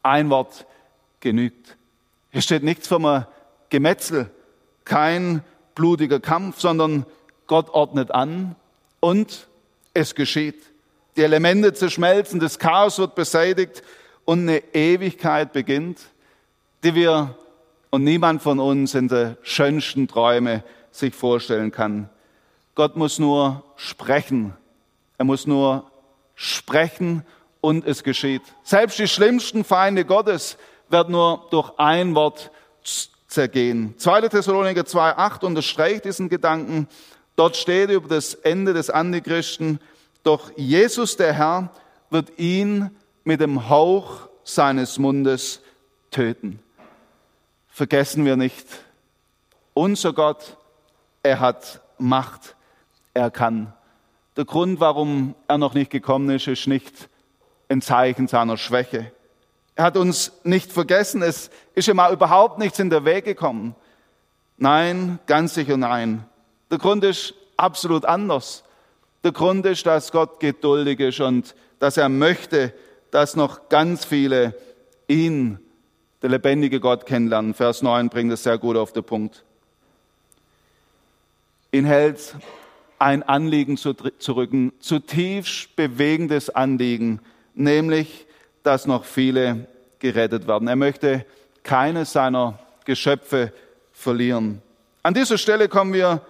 Ein 0.04 0.30
Wort 0.30 0.65
genügt. 1.22 1.77
Hier 2.32 2.42
steht 2.42 2.63
nichts 2.63 2.89
vom 2.89 3.24
Gemetzel, 3.70 4.30
kein 4.84 5.42
blutiger 5.74 6.20
Kampf, 6.20 6.60
sondern 6.60 7.06
Gott 7.48 7.70
ordnet 7.70 8.12
an 8.12 8.58
und 9.00 9.48
es 9.94 10.15
geschieht. 10.15 10.75
Die 11.15 11.24
Elemente 11.24 11.74
zerschmelzen, 11.74 12.39
das 12.39 12.60
Chaos 12.60 13.00
wird 13.00 13.15
beseitigt 13.15 13.84
und 14.25 14.41
eine 14.41 14.57
Ewigkeit 14.74 15.53
beginnt, 15.53 16.00
die 16.84 16.93
wir 16.93 17.38
und 17.89 18.03
niemand 18.03 18.41
von 18.41 18.60
uns 18.60 18.95
in 18.95 19.07
der 19.07 19.38
schönsten 19.41 20.10
Träume 20.10 20.63
sich 20.91 21.15
vorstellen 21.15 21.72
kann. 21.72 22.10
Gott 22.74 22.98
muss 22.98 23.19
nur 23.19 23.63
sprechen. 23.77 24.53
Er 25.17 25.24
muss 25.24 25.48
nur 25.48 25.89
sprechen 26.36 27.24
und 27.62 27.88
es 27.88 28.03
geschieht. 28.03 28.41
Selbst 28.63 29.00
die 29.00 29.07
schlimmsten 29.07 29.63
Feinde 29.63 30.03
Gottes 30.03 30.57
werden 30.89 31.13
nur 31.13 31.48
durch 31.51 31.72
ein 31.77 32.13
Wort 32.15 32.51
zergehen. 33.27 33.95
2. 33.98 34.27
Thessaloniker 34.27 34.81
2,8 34.81 35.45
unterstreicht 35.45 36.03
diesen 36.03 36.27
Gedanken. 36.27 36.89
Dort 37.38 37.55
steht 37.55 37.89
über 37.89 38.10
das 38.10 38.34
Ende 38.34 38.74
des 38.74 38.89
Antichristen, 38.89 39.79
doch 40.25 40.51
Jesus 40.58 41.17
der 41.17 41.34
Herr 41.34 41.70
wird 42.10 42.38
ihn 42.39 42.89
mit 43.24 43.41
dem 43.41 43.70
Hauch 43.70 44.27
seines 44.44 44.98
Mundes 44.98 45.62
töten. 46.12 46.60
Vergessen 47.67 48.25
wir 48.25 48.36
nicht, 48.36 48.65
unser 49.74 50.13
Gott, 50.13 50.58
er 51.24 51.39
hat 51.39 51.82
Macht, 51.98 52.55
er 53.13 53.29
kann. 53.32 53.74
Der 54.36 54.46
Grund, 54.46 54.79
warum 54.79 55.36
er 55.48 55.58
noch 55.58 55.74
nicht 55.74 55.91
gekommen 55.91 56.29
ist, 56.29 56.48
ist 56.48 56.67
nicht 56.67 57.10
ein 57.70 57.82
Zeichen 57.82 58.27
seiner 58.27 58.58
Schwäche. 58.58 59.12
Er 59.75 59.86
hat 59.86 59.98
uns 59.98 60.32
nicht 60.44 60.72
vergessen, 60.72 61.22
es 61.22 61.50
ist 61.74 61.88
ihm 61.88 62.00
auch 62.00 62.12
überhaupt 62.12 62.58
nichts 62.58 62.79
in 62.79 62.89
der 62.89 63.05
Weg 63.05 63.25
gekommen. 63.25 63.75
Nein, 64.58 65.20
ganz 65.27 65.53
sicher 65.53 65.77
nein. 65.77 66.25
Der 66.72 66.77
Grund 66.77 67.03
ist 67.03 67.34
absolut 67.58 68.05
anders. 68.05 68.63
Der 69.25 69.32
Grund 69.32 69.65
ist, 69.65 69.88
dass 69.88 70.12
Gott 70.12 70.39
geduldig 70.39 71.00
ist 71.00 71.20
und 71.20 71.55
dass 71.79 71.98
er 71.98 72.10
möchte, 72.10 72.72
dass 73.10 73.36
noch 73.36 73.70
ganz 73.70 74.05
viele 74.05 74.53
ihn, 75.08 75.58
der 76.22 76.29
lebendige 76.29 76.79
Gott, 76.79 77.08
kennenlernen. 77.08 77.55
Vers 77.55 77.82
9 77.82 78.10
bringt 78.10 78.32
es 78.32 78.44
sehr 78.44 78.60
gut 78.60 78.77
auf 78.77 78.94
den 78.94 79.03
Punkt. 79.03 79.44
Ihn 81.72 81.86
hält 81.86 82.36
ein 83.00 83.24
Anliegen 83.24 83.77
zu, 83.77 83.96
rücken, 84.29 84.74
zutiefst 84.79 85.75
bewegendes 85.75 86.51
Anliegen, 86.51 87.20
nämlich, 87.55 88.27
dass 88.62 88.86
noch 88.86 89.05
viele 89.05 89.65
gerettet 89.98 90.48
werden. 90.48 90.67
Er 90.67 90.75
möchte 90.75 91.25
keines 91.63 92.12
seiner 92.12 92.60
Geschöpfe 92.86 93.51
verlieren. 93.91 94.62
An 95.01 95.15
dieser 95.15 95.39
Stelle 95.39 95.67
kommen 95.67 95.94
wir 95.94 96.22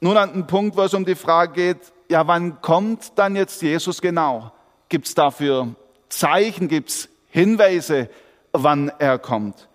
nun 0.00 0.16
an 0.16 0.32
den 0.32 0.46
Punkt, 0.46 0.76
wo 0.76 0.82
es 0.82 0.94
um 0.94 1.04
die 1.04 1.16
Frage 1.16 1.52
geht, 1.52 1.92
ja, 2.08 2.26
wann 2.26 2.60
kommt 2.60 3.12
dann 3.16 3.36
jetzt 3.36 3.62
Jesus 3.62 4.00
genau? 4.00 4.52
Gibt 4.88 5.06
es 5.06 5.14
dafür 5.14 5.74
Zeichen, 6.08 6.68
gibt 6.68 6.90
es 6.90 7.08
Hinweise, 7.30 8.08
wann 8.52 8.90
er 8.98 9.18
kommt? 9.18 9.68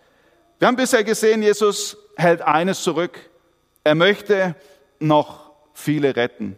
Wir 0.59 0.67
haben 0.67 0.75
bisher 0.75 1.03
gesehen, 1.03 1.41
Jesus 1.41 1.97
hält 2.15 2.41
eines 2.41 2.83
zurück. 2.83 3.29
Er 3.83 3.95
möchte 3.95 4.55
noch 4.99 5.51
viele 5.73 6.15
retten. 6.15 6.57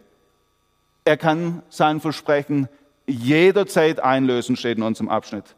Er 1.05 1.17
kann 1.17 1.63
sein 1.69 1.99
Versprechen 1.99 2.69
jederzeit 3.05 3.99
einlösen, 3.99 4.55
steht 4.55 4.77
in 4.77 4.83
unserem 4.83 5.09
Abschnitt. 5.09 5.55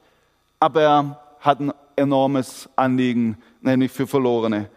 Aber 0.60 0.82
er 0.82 1.22
hat 1.40 1.60
ein 1.60 1.74
enormes 1.96 2.70
Anliegen, 2.76 3.38
nämlich 3.62 3.92
für 3.92 4.08
Verlorene. 4.08 4.70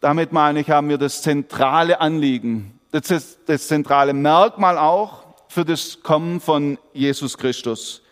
Damit 0.00 0.32
meine 0.32 0.60
ich, 0.60 0.70
haben 0.70 0.88
wir 0.88 0.98
das 0.98 1.22
zentrale 1.22 2.00
Anliegen, 2.00 2.77
das 2.90 3.10
ist 3.10 3.38
das 3.46 3.68
zentrale 3.68 4.12
Merkmal 4.12 4.78
auch 4.78 5.24
für 5.48 5.64
das 5.64 6.02
Kommen 6.02 6.40
von 6.40 6.78
Jesus 6.92 7.36
Christus. 7.36 8.02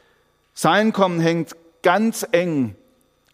Sein 0.54 0.92
Kommen 0.92 1.20
hängt 1.20 1.52
ganz 1.82 2.26
eng 2.32 2.76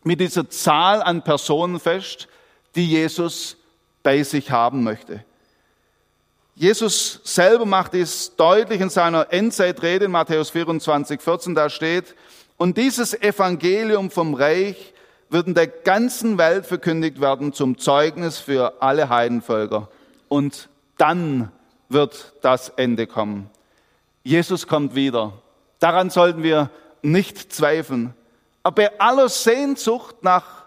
mit 0.03 0.21
dieser 0.21 0.51
Zahl 0.51 1.03
an 1.03 1.23
Personen 1.23 1.79
fest, 1.79 2.29
die 2.75 2.87
Jesus 2.87 3.57
bei 4.03 4.23
sich 4.23 4.51
haben 4.51 4.83
möchte. 4.83 5.25
Jesus 6.55 7.21
selber 7.25 7.65
macht 7.65 7.95
dies 7.95 8.33
deutlich 8.37 8.81
in 8.81 8.91
seiner 8.91 9.33
Endzeitrede 9.33 10.05
in 10.07 10.11
Matthäus 10.11 10.51
24, 10.51 11.21
14, 11.21 11.55
da 11.55 11.71
steht, 11.71 12.15
und 12.59 12.77
dieses 12.77 13.15
Evangelium 13.21 14.11
vom 14.11 14.35
Reich 14.35 14.93
wird 15.31 15.47
in 15.47 15.55
der 15.55 15.67
ganzen 15.67 16.37
Welt 16.39 16.67
verkündigt 16.67 17.21
werden 17.21 17.53
zum 17.53 17.79
Zeugnis 17.79 18.39
für 18.39 18.83
alle 18.83 19.09
Heidenvölker. 19.09 19.89
Und 20.29 20.69
dann 21.03 21.51
wird 21.89 22.33
das 22.43 22.69
Ende 22.69 23.09
kommen. 23.09 23.51
Jesus 24.23 24.69
kommt 24.69 24.95
wieder. 24.95 25.33
Daran 25.81 26.11
sollten 26.11 26.45
wir 26.45 26.71
nicht 27.03 27.53
zweifeln. 27.53 28.15
Aber 28.63 28.77
bei 28.77 29.01
aller 29.01 29.29
Sehnsucht 29.29 30.23
nach 30.23 30.65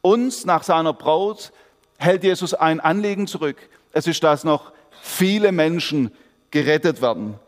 uns, 0.00 0.46
nach 0.46 0.64
seiner 0.64 0.92
Braut, 0.92 1.52
hält 1.96 2.24
Jesus 2.24 2.54
ein 2.54 2.80
Anliegen 2.80 3.28
zurück. 3.28 3.56
Es 3.92 4.08
ist, 4.08 4.24
dass 4.24 4.42
noch 4.42 4.72
viele 5.00 5.52
Menschen 5.52 6.10
gerettet 6.50 7.00
werden. 7.00 7.38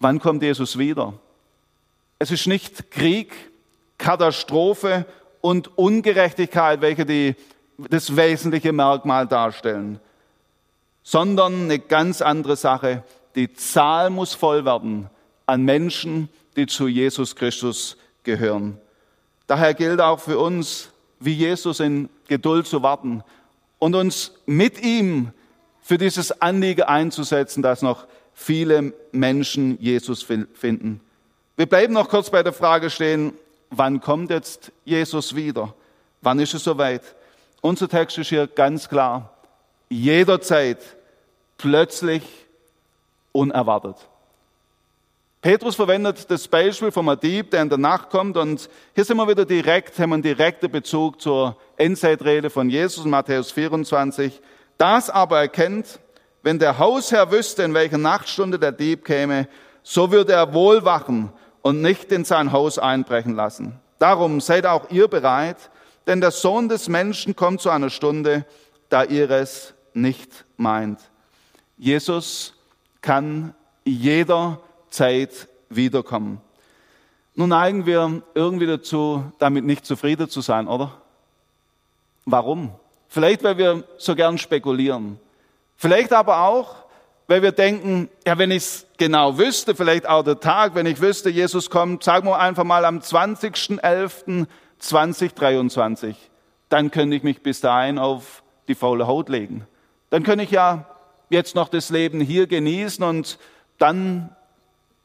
Wann 0.00 0.18
kommt 0.18 0.42
Jesus 0.42 0.78
wieder? 0.78 1.12
Es 2.18 2.30
ist 2.30 2.46
nicht 2.46 2.90
Krieg, 2.90 3.34
Katastrophe 3.98 5.04
und 5.42 5.76
Ungerechtigkeit, 5.76 6.80
welche 6.80 7.04
die 7.04 7.36
das 7.78 8.16
wesentliche 8.16 8.72
Merkmal 8.72 9.26
darstellen, 9.26 10.00
sondern 11.02 11.64
eine 11.64 11.78
ganz 11.78 12.22
andere 12.22 12.56
Sache. 12.56 13.02
Die 13.34 13.52
Zahl 13.54 14.10
muss 14.10 14.34
voll 14.34 14.64
werden 14.64 15.08
an 15.46 15.62
Menschen, 15.62 16.28
die 16.56 16.66
zu 16.66 16.86
Jesus 16.86 17.34
Christus 17.34 17.96
gehören. 18.24 18.78
Daher 19.46 19.74
gilt 19.74 20.00
auch 20.00 20.20
für 20.20 20.38
uns, 20.38 20.90
wie 21.18 21.34
Jesus 21.34 21.80
in 21.80 22.08
Geduld 22.28 22.66
zu 22.66 22.82
warten 22.82 23.22
und 23.78 23.94
uns 23.94 24.32
mit 24.46 24.82
ihm 24.82 25.32
für 25.82 25.98
dieses 25.98 26.40
Anliegen 26.40 26.82
einzusetzen, 26.82 27.62
dass 27.62 27.82
noch 27.82 28.06
viele 28.32 28.92
Menschen 29.12 29.78
Jesus 29.80 30.22
finden. 30.22 31.00
Wir 31.56 31.66
bleiben 31.66 31.92
noch 31.92 32.08
kurz 32.08 32.30
bei 32.30 32.42
der 32.42 32.52
Frage 32.52 32.90
stehen, 32.90 33.32
wann 33.70 34.00
kommt 34.00 34.30
jetzt 34.30 34.72
Jesus 34.84 35.34
wieder? 35.34 35.74
Wann 36.20 36.38
ist 36.38 36.54
es 36.54 36.64
soweit? 36.64 37.02
Unser 37.62 37.88
Text 37.88 38.18
ist 38.18 38.28
hier 38.28 38.48
ganz 38.48 38.88
klar. 38.88 39.30
Jederzeit, 39.88 40.78
plötzlich, 41.58 42.24
unerwartet. 43.30 43.96
Petrus 45.40 45.76
verwendet 45.76 46.28
das 46.28 46.48
Beispiel 46.48 46.90
vom 46.90 47.16
Dieb, 47.20 47.52
der 47.52 47.62
in 47.62 47.68
der 47.68 47.78
Nacht 47.78 48.10
kommt 48.10 48.36
und 48.36 48.68
hier 48.96 49.04
sind 49.04 49.16
wir 49.16 49.28
wieder 49.28 49.44
direkt, 49.44 49.96
haben 50.00 50.12
einen 50.12 50.22
direkten 50.22 50.72
Bezug 50.72 51.20
zur 51.20 51.56
Endzeitrede 51.76 52.50
von 52.50 52.68
Jesus 52.68 53.04
in 53.04 53.12
Matthäus 53.12 53.52
24. 53.52 54.40
Das 54.76 55.08
aber 55.08 55.38
erkennt, 55.38 56.00
wenn 56.42 56.58
der 56.58 56.78
Hausherr 56.78 57.30
wüsste, 57.30 57.62
in 57.62 57.74
welcher 57.74 57.98
Nachtstunde 57.98 58.58
der 58.58 58.72
Dieb 58.72 59.04
käme, 59.04 59.46
so 59.84 60.10
würde 60.10 60.32
er 60.32 60.52
wohl 60.52 60.84
wachen 60.84 61.32
und 61.62 61.80
nicht 61.80 62.10
in 62.10 62.24
sein 62.24 62.50
Haus 62.50 62.80
einbrechen 62.80 63.36
lassen. 63.36 63.78
Darum 64.00 64.40
seid 64.40 64.66
auch 64.66 64.90
ihr 64.90 65.06
bereit, 65.06 65.70
denn 66.06 66.20
der 66.20 66.30
Sohn 66.30 66.68
des 66.68 66.88
Menschen 66.88 67.36
kommt 67.36 67.60
zu 67.60 67.70
einer 67.70 67.90
Stunde, 67.90 68.44
da 68.88 69.04
ihr 69.04 69.30
es 69.30 69.74
nicht 69.94 70.44
meint. 70.56 71.00
Jesus 71.76 72.54
kann 73.00 73.54
jederzeit 73.84 75.48
wiederkommen. 75.68 76.40
Nun 77.34 77.48
neigen 77.48 77.86
wir 77.86 78.22
irgendwie 78.34 78.66
dazu, 78.66 79.24
damit 79.38 79.64
nicht 79.64 79.86
zufrieden 79.86 80.28
zu 80.28 80.42
sein, 80.42 80.68
oder? 80.68 80.92
Warum? 82.24 82.72
Vielleicht, 83.08 83.42
weil 83.42 83.58
wir 83.58 83.84
so 83.98 84.14
gern 84.14 84.38
spekulieren. 84.38 85.18
Vielleicht 85.76 86.12
aber 86.12 86.42
auch, 86.42 86.76
weil 87.26 87.42
wir 87.42 87.52
denken, 87.52 88.08
ja, 88.26 88.36
wenn 88.38 88.50
ich 88.50 88.62
es 88.62 88.86
genau 88.98 89.38
wüsste, 89.38 89.74
vielleicht 89.74 90.08
auch 90.08 90.22
der 90.22 90.38
Tag, 90.38 90.74
wenn 90.74 90.86
ich 90.86 91.00
wüsste, 91.00 91.30
Jesus 91.30 91.70
kommt, 91.70 92.04
sagen 92.04 92.28
wir 92.28 92.38
einfach 92.38 92.64
mal 92.64 92.84
am 92.84 92.98
20.11. 92.98 94.46
2023, 94.82 96.16
dann 96.68 96.90
könnte 96.90 97.16
ich 97.16 97.22
mich 97.22 97.42
bis 97.42 97.60
dahin 97.60 97.98
auf 97.98 98.42
die 98.68 98.74
faule 98.74 99.06
Haut 99.06 99.28
legen. 99.28 99.66
Dann 100.10 100.22
könnte 100.22 100.44
ich 100.44 100.50
ja 100.50 100.86
jetzt 101.30 101.54
noch 101.54 101.68
das 101.68 101.90
Leben 101.90 102.20
hier 102.20 102.46
genießen 102.46 103.04
und 103.04 103.38
dann, 103.78 104.34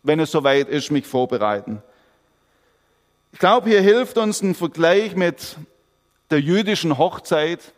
wenn 0.03 0.19
es 0.19 0.31
soweit 0.31 0.67
ist, 0.67 0.91
mich 0.91 1.05
vorbereiten. 1.05 1.81
Ich 3.31 3.39
glaube, 3.39 3.69
hier 3.69 3.81
hilft 3.81 4.17
uns 4.17 4.41
ein 4.41 4.55
Vergleich 4.55 5.15
mit 5.15 5.57
der 6.29 6.41
jüdischen 6.41 6.97
Hochzeit 6.97 7.73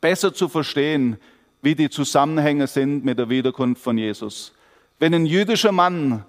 besser 0.00 0.34
zu 0.34 0.48
verstehen, 0.48 1.18
wie 1.62 1.74
die 1.74 1.90
Zusammenhänge 1.90 2.66
sind 2.66 3.04
mit 3.04 3.18
der 3.18 3.28
Wiederkunft 3.28 3.82
von 3.82 3.98
Jesus. 3.98 4.52
Wenn 4.98 5.14
ein 5.14 5.26
jüdischer 5.26 5.72
Mann 5.72 6.24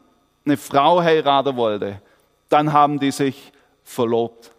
eine 0.46 0.58
Frau 0.58 1.02
heiraten 1.02 1.56
wollte, 1.56 2.02
dann 2.50 2.74
haben 2.74 3.00
die 3.00 3.12
sich 3.12 3.52
verlobt. 3.84 4.52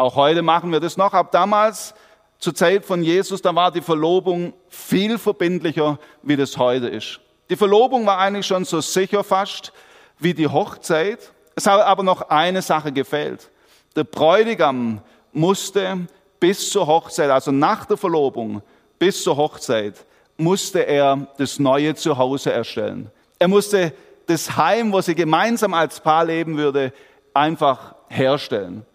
Auch 0.00 0.16
heute 0.16 0.40
machen 0.40 0.72
wir 0.72 0.80
das 0.80 0.96
noch. 0.96 1.12
Ab 1.12 1.30
damals, 1.30 1.94
zur 2.38 2.54
Zeit 2.54 2.86
von 2.86 3.02
Jesus, 3.02 3.42
da 3.42 3.54
war 3.54 3.70
die 3.70 3.82
Verlobung 3.82 4.54
viel 4.70 5.18
verbindlicher, 5.18 5.98
wie 6.22 6.36
das 6.36 6.56
heute 6.56 6.88
ist. 6.88 7.20
Die 7.50 7.56
Verlobung 7.56 8.06
war 8.06 8.16
eigentlich 8.16 8.46
schon 8.46 8.64
so 8.64 8.80
sicher 8.80 9.22
fast 9.22 9.74
wie 10.18 10.32
die 10.32 10.48
Hochzeit. 10.48 11.32
Es 11.54 11.66
hat 11.66 11.82
aber 11.82 12.02
noch 12.02 12.30
eine 12.30 12.62
Sache 12.62 12.92
gefehlt. 12.92 13.50
Der 13.94 14.04
Bräutigam 14.04 15.02
musste 15.32 16.06
bis 16.38 16.70
zur 16.70 16.86
Hochzeit, 16.86 17.28
also 17.28 17.50
nach 17.50 17.84
der 17.84 17.98
Verlobung 17.98 18.62
bis 18.98 19.22
zur 19.22 19.36
Hochzeit, 19.36 20.06
musste 20.38 20.86
er 20.86 21.26
das 21.36 21.58
neue 21.58 21.94
Zuhause 21.94 22.50
erstellen. 22.50 23.10
Er 23.38 23.48
musste 23.48 23.92
das 24.24 24.56
Heim, 24.56 24.92
wo 24.92 25.02
sie 25.02 25.14
gemeinsam 25.14 25.74
als 25.74 26.00
Paar 26.00 26.24
leben 26.24 26.56
würde, 26.56 26.94
einfach 27.34 27.96
herstellen. 28.08 28.86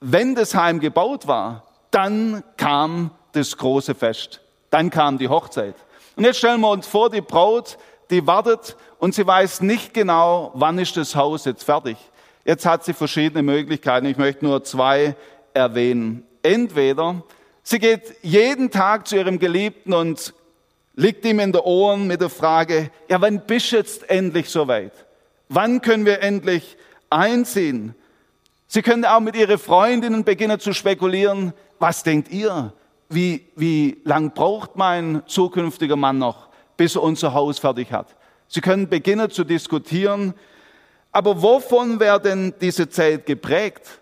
Wenn 0.00 0.34
das 0.34 0.54
Heim 0.54 0.80
gebaut 0.80 1.26
war, 1.26 1.64
dann 1.90 2.42
kam 2.56 3.10
das 3.32 3.56
große 3.56 3.94
Fest. 3.94 4.40
Dann 4.70 4.90
kam 4.90 5.18
die 5.18 5.28
Hochzeit. 5.28 5.74
Und 6.16 6.24
jetzt 6.24 6.38
stellen 6.38 6.60
wir 6.60 6.70
uns 6.70 6.86
vor, 6.86 7.10
die 7.10 7.20
Braut, 7.20 7.78
die 8.10 8.26
wartet 8.26 8.76
und 8.98 9.14
sie 9.14 9.26
weiß 9.26 9.60
nicht 9.60 9.94
genau, 9.94 10.50
wann 10.54 10.78
ist 10.78 10.96
das 10.96 11.14
Haus 11.14 11.44
jetzt 11.44 11.64
fertig. 11.64 11.96
Jetzt 12.44 12.64
hat 12.64 12.84
sie 12.84 12.94
verschiedene 12.94 13.42
Möglichkeiten. 13.42 14.06
Ich 14.06 14.16
möchte 14.16 14.44
nur 14.44 14.64
zwei 14.64 15.14
erwähnen. 15.52 16.24
Entweder 16.42 17.22
sie 17.62 17.78
geht 17.78 18.14
jeden 18.22 18.70
Tag 18.70 19.06
zu 19.06 19.16
ihrem 19.16 19.38
Geliebten 19.38 19.92
und 19.92 20.32
liegt 20.94 21.24
ihm 21.24 21.40
in 21.40 21.52
den 21.52 21.60
Ohren 21.60 22.06
mit 22.06 22.20
der 22.20 22.30
Frage, 22.30 22.90
ja, 23.08 23.20
wann 23.20 23.40
bist 23.46 23.72
du 23.72 23.76
jetzt 23.76 24.08
endlich 24.08 24.48
soweit? 24.48 24.92
Wann 25.48 25.80
können 25.80 26.06
wir 26.06 26.22
endlich 26.22 26.76
einziehen? 27.10 27.94
Sie 28.70 28.82
können 28.82 29.06
auch 29.06 29.20
mit 29.20 29.34
ihren 29.34 29.58
Freundinnen 29.58 30.24
beginnen 30.24 30.60
zu 30.60 30.74
spekulieren, 30.74 31.54
was 31.78 32.02
denkt 32.02 32.30
ihr? 32.30 32.74
Wie, 33.08 33.46
wie 33.56 33.96
lang 34.04 34.34
braucht 34.34 34.76
mein 34.76 35.22
zukünftiger 35.26 35.96
Mann 35.96 36.18
noch, 36.18 36.48
bis 36.76 36.94
er 36.94 37.02
unser 37.02 37.32
Haus 37.32 37.58
fertig 37.58 37.90
hat? 37.90 38.14
Sie 38.46 38.60
können 38.60 38.86
beginnen 38.86 39.30
zu 39.30 39.44
diskutieren, 39.44 40.34
aber 41.12 41.40
wovon 41.40 41.98
wäre 41.98 42.20
denn 42.20 42.52
diese 42.60 42.90
Zeit 42.90 43.24
geprägt? 43.24 44.00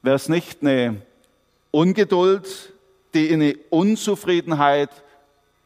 Wäre 0.00 0.16
es 0.16 0.30
nicht 0.30 0.62
eine 0.62 1.02
Ungeduld, 1.70 2.72
die 3.12 3.28
in 3.28 3.42
eine 3.42 3.56
Unzufriedenheit 3.68 4.90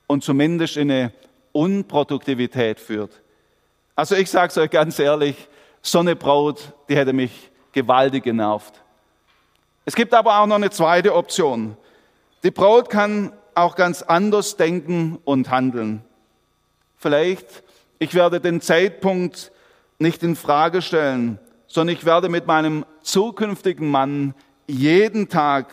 und 0.08 0.24
zumindest 0.24 0.76
in 0.76 0.90
eine 0.90 1.12
Unproduktivität 1.52 2.80
führt? 2.80 3.12
Also 3.94 4.16
ich 4.16 4.28
sage 4.28 4.48
es 4.48 4.58
euch 4.58 4.70
ganz 4.70 4.98
ehrlich, 4.98 5.36
so 5.82 6.02
Braut, 6.02 6.72
die 6.88 6.96
hätte 6.96 7.12
mich 7.12 7.50
gewaltig 7.76 8.24
genervt. 8.24 8.82
Es 9.84 9.94
gibt 9.94 10.14
aber 10.14 10.40
auch 10.40 10.46
noch 10.46 10.56
eine 10.56 10.70
zweite 10.70 11.14
Option. 11.14 11.76
Die 12.42 12.50
Braut 12.50 12.88
kann 12.88 13.32
auch 13.54 13.76
ganz 13.76 14.00
anders 14.00 14.56
denken 14.56 15.18
und 15.24 15.50
handeln. 15.50 16.02
Vielleicht, 16.96 17.62
ich 17.98 18.14
werde 18.14 18.40
den 18.40 18.62
Zeitpunkt 18.62 19.52
nicht 19.98 20.22
in 20.22 20.36
Frage 20.36 20.80
stellen, 20.80 21.38
sondern 21.66 21.94
ich 21.94 22.06
werde 22.06 22.30
mit 22.30 22.46
meinem 22.46 22.86
zukünftigen 23.02 23.90
Mann 23.90 24.34
jeden 24.66 25.28
Tag 25.28 25.66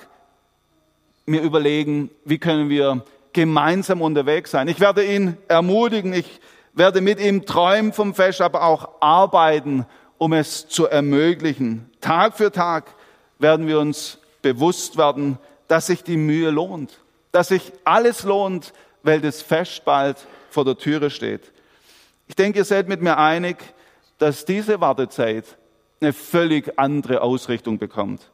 mir 1.25 1.41
überlegen, 1.41 2.09
wie 2.25 2.37
können 2.37 2.67
wir 2.67 3.05
gemeinsam 3.31 4.01
unterwegs 4.01 4.51
sein. 4.51 4.67
Ich 4.67 4.81
werde 4.81 5.05
ihn 5.05 5.37
ermutigen, 5.47 6.11
ich 6.11 6.41
werde 6.73 6.99
mit 6.99 7.21
ihm 7.21 7.45
träumen 7.45 7.93
vom 7.93 8.13
Fest, 8.13 8.41
aber 8.41 8.63
auch 8.63 8.89
arbeiten, 8.99 9.85
um 10.17 10.33
es 10.33 10.67
zu 10.67 10.87
ermöglichen. 10.87 11.89
Tag 12.03 12.35
für 12.35 12.51
Tag 12.51 12.93
werden 13.39 13.65
wir 13.65 13.79
uns 13.79 14.19
bewusst 14.41 14.97
werden, 14.97 15.39
dass 15.67 15.87
sich 15.87 16.03
die 16.03 16.17
Mühe 16.17 16.51
lohnt, 16.51 16.99
dass 17.31 17.47
sich 17.47 17.71
alles 17.85 18.23
lohnt, 18.23 18.73
weil 19.03 19.21
das 19.21 19.41
Fest 19.41 19.85
bald 19.85 20.17
vor 20.49 20.65
der 20.65 20.77
Türe 20.77 21.09
steht. 21.09 21.51
Ich 22.27 22.35
denke, 22.35 22.59
ihr 22.59 22.65
seid 22.65 22.89
mit 22.89 23.01
mir 23.01 23.17
einig, 23.17 23.57
dass 24.17 24.45
diese 24.45 24.81
Wartezeit 24.81 25.45
eine 26.01 26.11
völlig 26.13 26.77
andere 26.77 27.21
Ausrichtung 27.21 27.79
bekommt. 27.79 28.29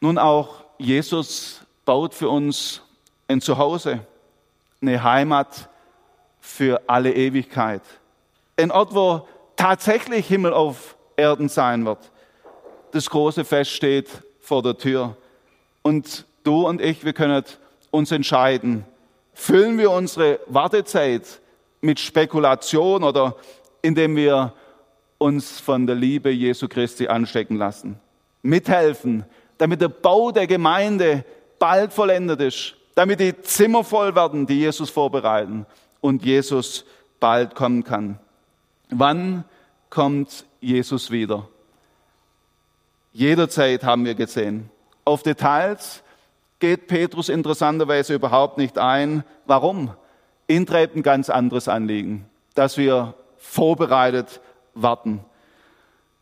Nun 0.00 0.18
auch 0.18 0.64
Jesus 0.78 1.60
baut 1.84 2.14
für 2.14 2.28
uns 2.28 2.82
ein 3.28 3.40
Zuhause, 3.40 4.00
eine 4.82 5.02
Heimat 5.04 5.68
für 6.40 6.82
alle 6.88 7.14
Ewigkeit. 7.14 7.82
Ein 8.56 8.72
Ort, 8.72 8.92
wo 8.92 9.28
tatsächlich 9.54 10.26
Himmel 10.26 10.52
auf 10.52 10.96
Erden 11.16 11.48
sein 11.48 11.86
wird. 11.86 12.10
Das 12.96 13.10
große 13.10 13.44
Fest 13.44 13.72
steht 13.72 14.08
vor 14.40 14.62
der 14.62 14.78
Tür. 14.78 15.18
Und 15.82 16.24
du 16.44 16.66
und 16.66 16.80
ich, 16.80 17.04
wir 17.04 17.12
können 17.12 17.44
uns 17.90 18.10
entscheiden, 18.10 18.86
füllen 19.34 19.76
wir 19.76 19.90
unsere 19.90 20.40
Wartezeit 20.46 21.42
mit 21.82 22.00
Spekulation 22.00 23.04
oder 23.04 23.36
indem 23.82 24.16
wir 24.16 24.54
uns 25.18 25.60
von 25.60 25.86
der 25.86 25.94
Liebe 25.94 26.30
Jesu 26.30 26.68
Christi 26.68 27.08
anstecken 27.08 27.56
lassen. 27.58 28.00
Mithelfen, 28.40 29.26
damit 29.58 29.82
der 29.82 29.88
Bau 29.88 30.30
der 30.30 30.46
Gemeinde 30.46 31.26
bald 31.58 31.92
vollendet 31.92 32.40
ist, 32.40 32.76
damit 32.94 33.20
die 33.20 33.38
Zimmer 33.42 33.84
voll 33.84 34.14
werden, 34.14 34.46
die 34.46 34.60
Jesus 34.60 34.88
vorbereiten 34.88 35.66
und 36.00 36.24
Jesus 36.24 36.86
bald 37.20 37.54
kommen 37.54 37.84
kann. 37.84 38.18
Wann 38.88 39.44
kommt 39.90 40.46
Jesus 40.62 41.10
wieder? 41.10 41.46
Jederzeit 43.16 43.82
haben 43.82 44.04
wir 44.04 44.14
gesehen. 44.14 44.68
Auf 45.06 45.22
Details 45.22 46.02
geht 46.58 46.86
Petrus 46.86 47.30
interessanterweise 47.30 48.12
überhaupt 48.12 48.58
nicht 48.58 48.76
ein. 48.76 49.24
Warum? 49.46 49.90
Ihn 50.48 50.66
treibt 50.66 50.96
ein 50.96 51.02
ganz 51.02 51.30
anderes 51.30 51.66
Anliegen, 51.66 52.26
dass 52.54 52.76
wir 52.76 53.14
vorbereitet 53.38 54.42
warten. 54.74 55.20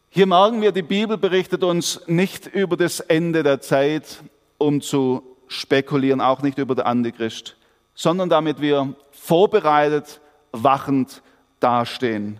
Hier 0.08 0.26
merken 0.26 0.62
wir, 0.62 0.70
die 0.70 0.82
Bibel 0.82 1.18
berichtet 1.18 1.64
uns 1.64 2.00
nicht 2.06 2.46
über 2.46 2.76
das 2.76 3.00
Ende 3.00 3.42
der 3.42 3.60
Zeit, 3.60 4.22
um 4.58 4.80
zu 4.80 5.24
spekulieren, 5.48 6.20
auch 6.20 6.42
nicht 6.42 6.58
über 6.58 6.76
den 6.76 6.84
Antichrist, 6.84 7.56
sondern 7.96 8.28
damit 8.28 8.60
wir 8.60 8.94
vorbereitet, 9.10 10.20
wachend 10.52 11.22
dastehen. 11.58 12.38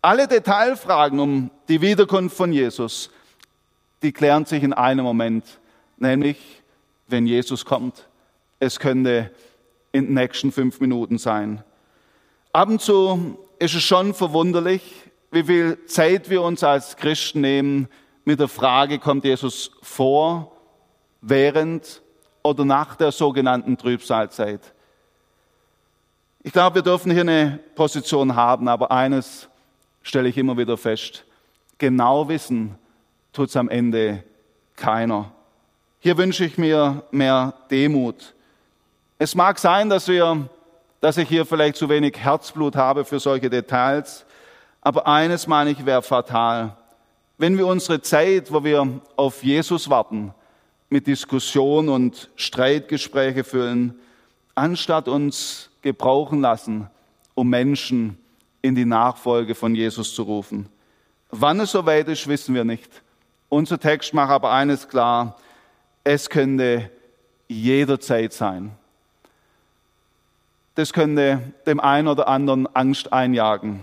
Alle 0.00 0.26
Detailfragen 0.26 1.20
um 1.20 1.50
die 1.68 1.82
Wiederkunft 1.82 2.34
von 2.34 2.50
Jesus, 2.50 3.10
die 4.02 4.12
klären 4.12 4.44
sich 4.44 4.62
in 4.62 4.72
einem 4.72 5.04
Moment, 5.04 5.44
nämlich 5.98 6.62
wenn 7.08 7.26
Jesus 7.26 7.64
kommt. 7.64 8.08
Es 8.58 8.78
könnte 8.78 9.30
in 9.92 10.06
den 10.06 10.14
nächsten 10.14 10.52
fünf 10.52 10.80
Minuten 10.80 11.18
sein. 11.18 11.62
Ab 12.52 12.68
und 12.68 12.80
zu 12.80 13.38
ist 13.58 13.74
es 13.74 13.82
schon 13.82 14.14
verwunderlich, 14.14 14.82
wie 15.30 15.44
viel 15.44 15.84
Zeit 15.86 16.30
wir 16.30 16.42
uns 16.42 16.64
als 16.64 16.96
Christen 16.96 17.40
nehmen 17.40 17.88
mit 18.24 18.40
der 18.40 18.48
Frage, 18.48 18.98
kommt 18.98 19.24
Jesus 19.24 19.70
vor, 19.82 20.52
während 21.20 22.02
oder 22.42 22.64
nach 22.64 22.96
der 22.96 23.12
sogenannten 23.12 23.76
Trübsalzeit. 23.76 24.60
Ich 26.42 26.52
glaube, 26.52 26.76
wir 26.76 26.82
dürfen 26.82 27.12
hier 27.12 27.20
eine 27.20 27.60
Position 27.74 28.34
haben, 28.34 28.66
aber 28.66 28.90
eines 28.90 29.48
stelle 30.02 30.28
ich 30.28 30.38
immer 30.38 30.56
wieder 30.56 30.78
fest. 30.78 31.24
Genau 31.78 32.28
wissen 32.28 32.78
tut 33.32 33.48
es 33.48 33.56
am 33.56 33.68
Ende 33.68 34.24
keiner. 34.76 35.32
Hier 35.98 36.16
wünsche 36.16 36.44
ich 36.44 36.58
mir 36.58 37.04
mehr 37.10 37.54
Demut. 37.70 38.34
Es 39.18 39.34
mag 39.34 39.58
sein, 39.58 39.90
dass 39.90 40.08
wir, 40.08 40.48
dass 41.00 41.18
ich 41.18 41.28
hier 41.28 41.44
vielleicht 41.44 41.76
zu 41.76 41.88
wenig 41.88 42.16
Herzblut 42.18 42.76
habe 42.76 43.04
für 43.04 43.20
solche 43.20 43.50
Details, 43.50 44.24
aber 44.80 45.06
eines 45.06 45.46
meine 45.46 45.70
ich 45.70 45.84
wäre 45.84 46.02
fatal. 46.02 46.76
Wenn 47.36 47.58
wir 47.58 47.66
unsere 47.66 48.00
Zeit, 48.00 48.52
wo 48.52 48.64
wir 48.64 49.00
auf 49.16 49.42
Jesus 49.42 49.90
warten, 49.90 50.34
mit 50.88 51.06
Diskussion 51.06 51.88
und 51.88 52.30
Streitgespräche 52.36 53.44
füllen, 53.44 53.98
anstatt 54.54 55.06
uns 55.06 55.70
gebrauchen 55.82 56.40
lassen, 56.40 56.88
um 57.34 57.48
Menschen 57.48 58.18
in 58.62 58.74
die 58.74 58.84
Nachfolge 58.84 59.54
von 59.54 59.74
Jesus 59.74 60.14
zu 60.14 60.22
rufen. 60.22 60.68
Wann 61.30 61.60
es 61.60 61.70
soweit 61.70 62.08
ist, 62.08 62.26
wissen 62.26 62.54
wir 62.54 62.64
nicht. 62.64 62.90
Unser 63.50 63.78
Text 63.80 64.14
macht 64.14 64.30
aber 64.30 64.52
eines 64.52 64.88
klar, 64.88 65.36
es 66.04 66.30
könnte 66.30 66.88
jederzeit 67.48 68.32
sein. 68.32 68.76
das 70.76 70.92
könnte 70.92 71.42
dem 71.66 71.78
einen 71.80 72.08
oder 72.08 72.28
anderen 72.28 72.66
Angst 72.74 73.12
einjagen. 73.12 73.82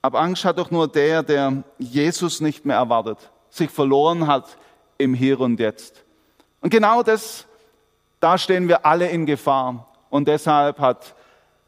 Aber 0.00 0.20
Angst 0.20 0.44
hat 0.44 0.58
doch 0.58 0.70
nur 0.70 0.88
der, 0.88 1.22
der 1.22 1.62
Jesus 1.78 2.40
nicht 2.40 2.64
mehr 2.64 2.76
erwartet, 2.76 3.18
sich 3.50 3.70
verloren 3.70 4.26
hat 4.26 4.56
im 4.98 5.14
Hier 5.14 5.38
und 5.38 5.60
Jetzt. 5.60 6.02
Und 6.60 6.70
genau 6.70 7.02
das, 7.02 7.46
da 8.18 8.36
stehen 8.38 8.66
wir 8.68 8.84
alle 8.84 9.08
in 9.10 9.26
Gefahr. 9.26 9.86
Und 10.10 10.26
deshalb 10.26 10.80
hat 10.80 11.14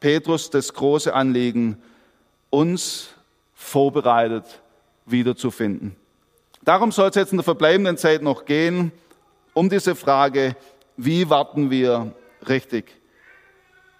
Petrus 0.00 0.50
das 0.50 0.72
große 0.72 1.14
Anliegen, 1.14 1.80
uns 2.50 3.10
vorbereitet 3.54 4.44
wiederzufinden. 5.06 5.94
Darum 6.64 6.92
soll 6.92 7.10
es 7.10 7.16
jetzt 7.16 7.32
in 7.32 7.36
der 7.36 7.44
verbleibenden 7.44 7.98
Zeit 7.98 8.22
noch 8.22 8.46
gehen, 8.46 8.90
um 9.52 9.68
diese 9.68 9.94
Frage, 9.94 10.56
wie 10.96 11.28
warten 11.28 11.70
wir 11.70 12.14
richtig? 12.48 12.86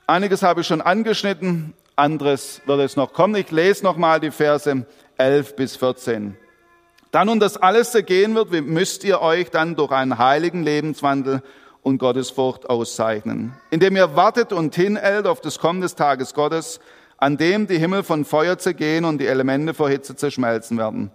Einiges 0.07 0.43
habe 0.43 0.63
ich 0.63 0.67
schon 0.67 0.81
angeschnitten, 0.81 1.75
anderes 1.95 2.63
wird 2.65 2.81
es 2.81 2.97
noch 2.97 3.13
kommen. 3.13 3.35
Ich 3.35 3.51
lese 3.51 3.85
nochmal 3.85 4.19
die 4.19 4.31
Verse 4.31 4.87
11 5.19 5.57
bis 5.57 5.77
14. 5.77 6.37
Da 7.11 7.27
nun 7.27 7.39
das 7.39 7.59
alles 7.59 7.95
ergehen 7.95 8.35
wird, 8.35 8.51
müsst 8.51 9.05
ihr 9.05 9.21
euch 9.21 9.51
dann 9.51 9.77
durch 9.77 9.93
einen 9.93 10.17
heiligen 10.17 10.63
Lebenswandel 10.63 11.43
und 11.83 11.99
Gottesfurcht 11.99 12.69
auszeichnen, 12.71 13.53
indem 13.71 13.95
ihr 13.95 14.17
wartet 14.17 14.55
und 14.55 14.75
hinält 14.75 15.27
auf 15.27 15.43
das 15.43 15.59
Kommen 15.59 15.83
des 15.83 15.97
Tages 15.97 16.33
Gottes, 16.33 16.81
an 17.19 17.37
dem 17.37 17.67
die 17.67 17.79
Himmel 17.79 18.03
von 18.05 18.25
Feuer 18.25 18.57
zergehen 18.57 19.05
und 19.05 19.19
die 19.19 19.27
Elemente 19.27 19.75
vor 19.75 19.91
Hitze 19.91 20.17
zerschmelzen 20.17 20.79
werden. 20.79 21.11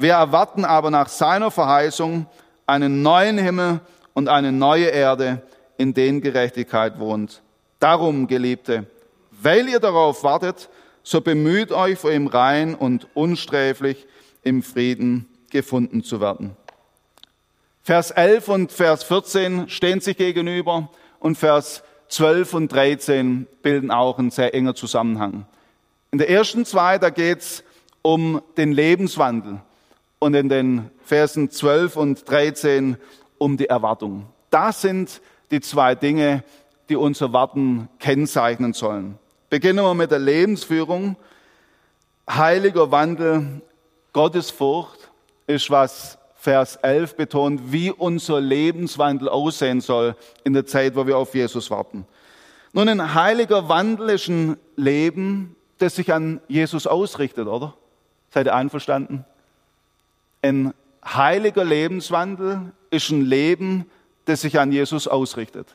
Wir 0.00 0.14
erwarten 0.14 0.64
aber 0.64 0.90
nach 0.90 1.10
seiner 1.10 1.50
Verheißung 1.50 2.24
einen 2.66 3.02
neuen 3.02 3.36
Himmel 3.36 3.80
und 4.14 4.28
eine 4.28 4.50
neue 4.50 4.86
Erde, 4.86 5.42
in 5.76 5.92
denen 5.92 6.22
Gerechtigkeit 6.22 6.98
wohnt. 6.98 7.42
Darum, 7.80 8.26
Geliebte, 8.26 8.86
weil 9.30 9.68
ihr 9.68 9.78
darauf 9.78 10.24
wartet, 10.24 10.70
so 11.02 11.20
bemüht 11.20 11.70
euch 11.70 11.98
vor 11.98 12.10
ihm 12.12 12.28
rein 12.28 12.74
und 12.74 13.08
unsträflich 13.12 14.06
im 14.42 14.62
Frieden 14.62 15.28
gefunden 15.50 16.02
zu 16.02 16.22
werden. 16.22 16.56
Vers 17.82 18.10
11 18.10 18.48
und 18.48 18.72
Vers 18.72 19.04
14 19.04 19.68
stehen 19.68 20.00
sich 20.00 20.16
gegenüber 20.16 20.88
und 21.18 21.36
Vers 21.36 21.82
12 22.08 22.54
und 22.54 22.72
13 22.72 23.46
bilden 23.60 23.90
auch 23.90 24.18
einen 24.18 24.30
sehr 24.30 24.54
enger 24.54 24.74
Zusammenhang. 24.74 25.44
In 26.10 26.16
der 26.16 26.30
ersten 26.30 26.64
zwei, 26.64 26.96
da 26.96 27.10
geht's 27.10 27.62
um 28.00 28.40
den 28.56 28.72
Lebenswandel 28.72 29.60
und 30.20 30.34
in 30.34 30.48
den 30.48 30.90
Versen 31.02 31.50
12 31.50 31.96
und 31.96 32.30
13 32.30 32.96
um 33.38 33.56
die 33.56 33.66
Erwartung. 33.66 34.26
Das 34.50 34.80
sind 34.82 35.20
die 35.50 35.60
zwei 35.60 35.96
Dinge, 35.96 36.44
die 36.88 36.94
unser 36.94 37.32
Warten 37.32 37.88
kennzeichnen 37.98 38.72
sollen. 38.72 39.18
Beginnen 39.48 39.84
wir 39.84 39.94
mit 39.94 40.12
der 40.12 40.20
Lebensführung. 40.20 41.16
Heiliger 42.28 42.92
Wandel, 42.92 43.62
Gottesfurcht 44.12 45.10
ist, 45.48 45.70
was 45.70 46.18
Vers 46.36 46.76
11 46.76 47.16
betont, 47.16 47.72
wie 47.72 47.90
unser 47.90 48.40
Lebenswandel 48.40 49.28
aussehen 49.28 49.80
soll 49.80 50.14
in 50.44 50.52
der 50.52 50.66
Zeit, 50.66 50.94
wo 50.96 51.06
wir 51.06 51.18
auf 51.18 51.34
Jesus 51.34 51.70
warten. 51.70 52.06
Nun, 52.72 52.88
ein 52.88 53.14
heiliger 53.14 53.68
Wandel 53.68 54.10
ist 54.10 54.28
ein 54.28 54.56
Leben, 54.76 55.56
das 55.78 55.96
sich 55.96 56.12
an 56.12 56.40
Jesus 56.46 56.86
ausrichtet, 56.86 57.48
oder? 57.48 57.74
Seid 58.32 58.46
ihr 58.46 58.54
einverstanden? 58.54 59.24
Ein 60.42 60.74
heiliger 61.04 61.64
Lebenswandel 61.64 62.72
ist 62.90 63.10
ein 63.10 63.22
Leben, 63.22 63.90
das 64.24 64.42
sich 64.42 64.58
an 64.58 64.72
Jesus 64.72 65.08
ausrichtet. 65.08 65.74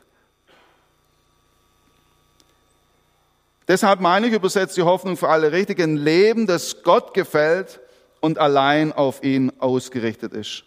Deshalb 3.68 4.00
meine 4.00 4.28
ich, 4.28 4.32
übersetzt 4.32 4.76
die 4.76 4.82
Hoffnung 4.82 5.16
für 5.16 5.28
alle 5.28 5.50
richtig, 5.50 5.80
ein 5.80 5.96
Leben, 5.96 6.46
das 6.46 6.82
Gott 6.82 7.14
gefällt 7.14 7.80
und 8.20 8.38
allein 8.38 8.92
auf 8.92 9.22
ihn 9.24 9.52
ausgerichtet 9.58 10.32
ist. 10.32 10.64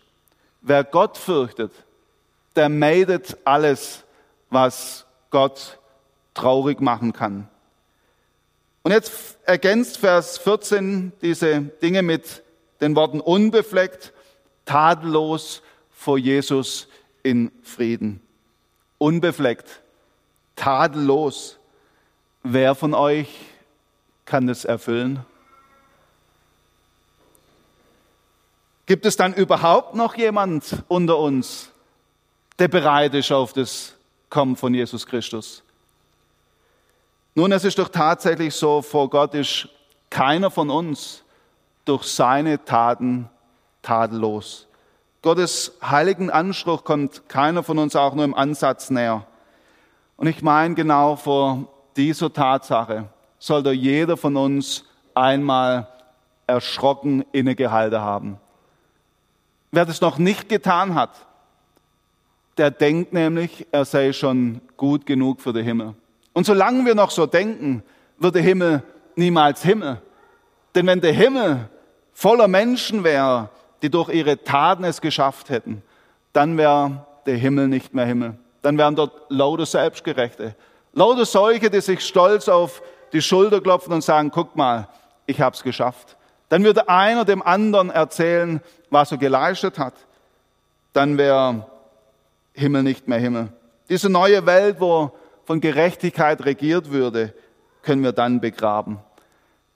Wer 0.61 0.83
Gott 0.83 1.17
fürchtet, 1.17 1.71
der 2.55 2.67
meidet 2.67 3.37
alles, 3.45 4.03
was 4.49 5.05
Gott 5.29 5.79
traurig 6.33 6.81
machen 6.81 7.13
kann. 7.13 7.47
Und 8.83 8.91
jetzt 8.91 9.37
ergänzt 9.45 9.97
Vers 9.97 10.37
14 10.37 11.13
diese 11.21 11.61
Dinge 11.61 12.01
mit 12.01 12.43
den 12.81 12.95
Worten 12.95 13.19
unbefleckt, 13.19 14.13
tadellos 14.65 15.61
vor 15.91 16.17
Jesus 16.17 16.87
in 17.23 17.51
Frieden. 17.63 18.21
Unbefleckt, 18.97 19.81
tadellos. 20.55 21.57
Wer 22.43 22.75
von 22.75 22.93
euch 22.93 23.27
kann 24.25 24.47
das 24.47 24.65
erfüllen? 24.65 25.25
Gibt 28.85 29.05
es 29.05 29.17
dann 29.17 29.33
überhaupt 29.33 29.93
noch 29.93 30.15
jemand 30.15 30.83
unter 30.87 31.17
uns, 31.19 31.69
der 32.57 32.67
bereit 32.67 33.13
ist 33.13 33.31
auf 33.31 33.53
das 33.53 33.93
Kommen 34.29 34.55
von 34.55 34.73
Jesus 34.73 35.05
Christus? 35.05 35.63
Nun, 37.35 37.51
es 37.51 37.63
ist 37.63 37.77
doch 37.77 37.89
tatsächlich 37.89 38.55
so, 38.55 38.81
vor 38.81 39.09
Gott 39.09 39.33
ist 39.33 39.69
keiner 40.09 40.49
von 40.49 40.69
uns 40.69 41.23
durch 41.89 42.03
seine 42.03 42.63
Taten 42.63 43.29
tadellos. 43.81 44.67
Gottes 45.21 45.77
heiligen 45.81 46.29
Anspruch 46.29 46.83
kommt 46.83 47.27
keiner 47.27 47.63
von 47.63 47.79
uns 47.79 47.95
auch 47.95 48.13
nur 48.13 48.23
im 48.25 48.35
Ansatz 48.35 48.89
näher. 48.89 49.25
Und 50.15 50.27
ich 50.27 50.41
meine, 50.41 50.75
genau 50.75 51.15
vor 51.15 51.67
dieser 51.97 52.31
Tatsache 52.31 53.09
sollte 53.39 53.71
jeder 53.71 54.17
von 54.17 54.37
uns 54.37 54.85
einmal 55.15 55.87
erschrocken 56.45 57.25
innegehalten 57.31 57.99
haben. 57.99 58.37
Wer 59.71 59.85
das 59.85 59.99
noch 59.99 60.17
nicht 60.17 60.47
getan 60.47 60.95
hat, 60.95 61.25
der 62.57 62.69
denkt 62.71 63.13
nämlich, 63.13 63.65
er 63.71 63.85
sei 63.85 64.13
schon 64.13 64.61
gut 64.77 65.05
genug 65.05 65.41
für 65.41 65.53
den 65.53 65.65
Himmel. 65.65 65.95
Und 66.33 66.45
solange 66.45 66.85
wir 66.85 66.95
noch 66.95 67.11
so 67.11 67.25
denken, 67.25 67.83
wird 68.19 68.35
der 68.35 68.41
Himmel 68.41 68.83
niemals 69.15 69.63
Himmel. 69.63 70.01
Denn 70.75 70.85
wenn 70.87 71.01
der 71.01 71.13
Himmel 71.13 71.69
voller 72.19 72.49
Menschen 72.49 73.05
wäre, 73.05 73.47
die 73.81 73.89
durch 73.89 74.09
ihre 74.09 74.43
Taten 74.43 74.83
es 74.83 74.99
geschafft 74.99 75.49
hätten, 75.49 75.81
dann 76.33 76.57
wäre 76.57 77.05
der 77.25 77.37
Himmel 77.37 77.69
nicht 77.69 77.93
mehr 77.93 78.05
Himmel. 78.05 78.37
Dann 78.61 78.77
wären 78.77 78.97
dort 78.97 79.13
lauter 79.29 79.65
Selbstgerechte. 79.65 80.53
Lauter 80.91 81.23
solche, 81.23 81.69
die 81.69 81.79
sich 81.79 82.05
stolz 82.05 82.49
auf 82.49 82.81
die 83.13 83.21
Schulter 83.21 83.61
klopfen 83.61 83.93
und 83.93 84.03
sagen, 84.03 84.31
guck 84.31 84.57
mal, 84.57 84.89
ich 85.27 85.39
hab's 85.39 85.63
geschafft. 85.63 86.17
Dann 86.49 86.65
würde 86.65 86.89
einer 86.89 87.23
dem 87.23 87.41
anderen 87.41 87.89
erzählen, 87.89 88.59
was 88.89 89.13
er 89.13 89.17
geleistet 89.17 89.79
hat. 89.79 89.93
Dann 90.91 91.17
wäre 91.17 91.67
Himmel 92.51 92.83
nicht 92.83 93.07
mehr 93.07 93.19
Himmel. 93.19 93.47
Diese 93.87 94.09
neue 94.09 94.45
Welt, 94.45 94.81
wo 94.81 95.11
von 95.45 95.61
Gerechtigkeit 95.61 96.43
regiert 96.43 96.91
würde, 96.91 97.33
können 97.81 98.03
wir 98.03 98.11
dann 98.11 98.41
begraben. 98.41 98.99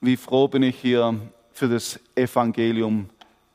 Wie 0.02 0.18
froh 0.18 0.50
bin 0.50 0.62
ich 0.62 0.76
hier 0.76 1.16
für 1.54 1.68
das 1.68 2.00
Evangelium, 2.16 3.10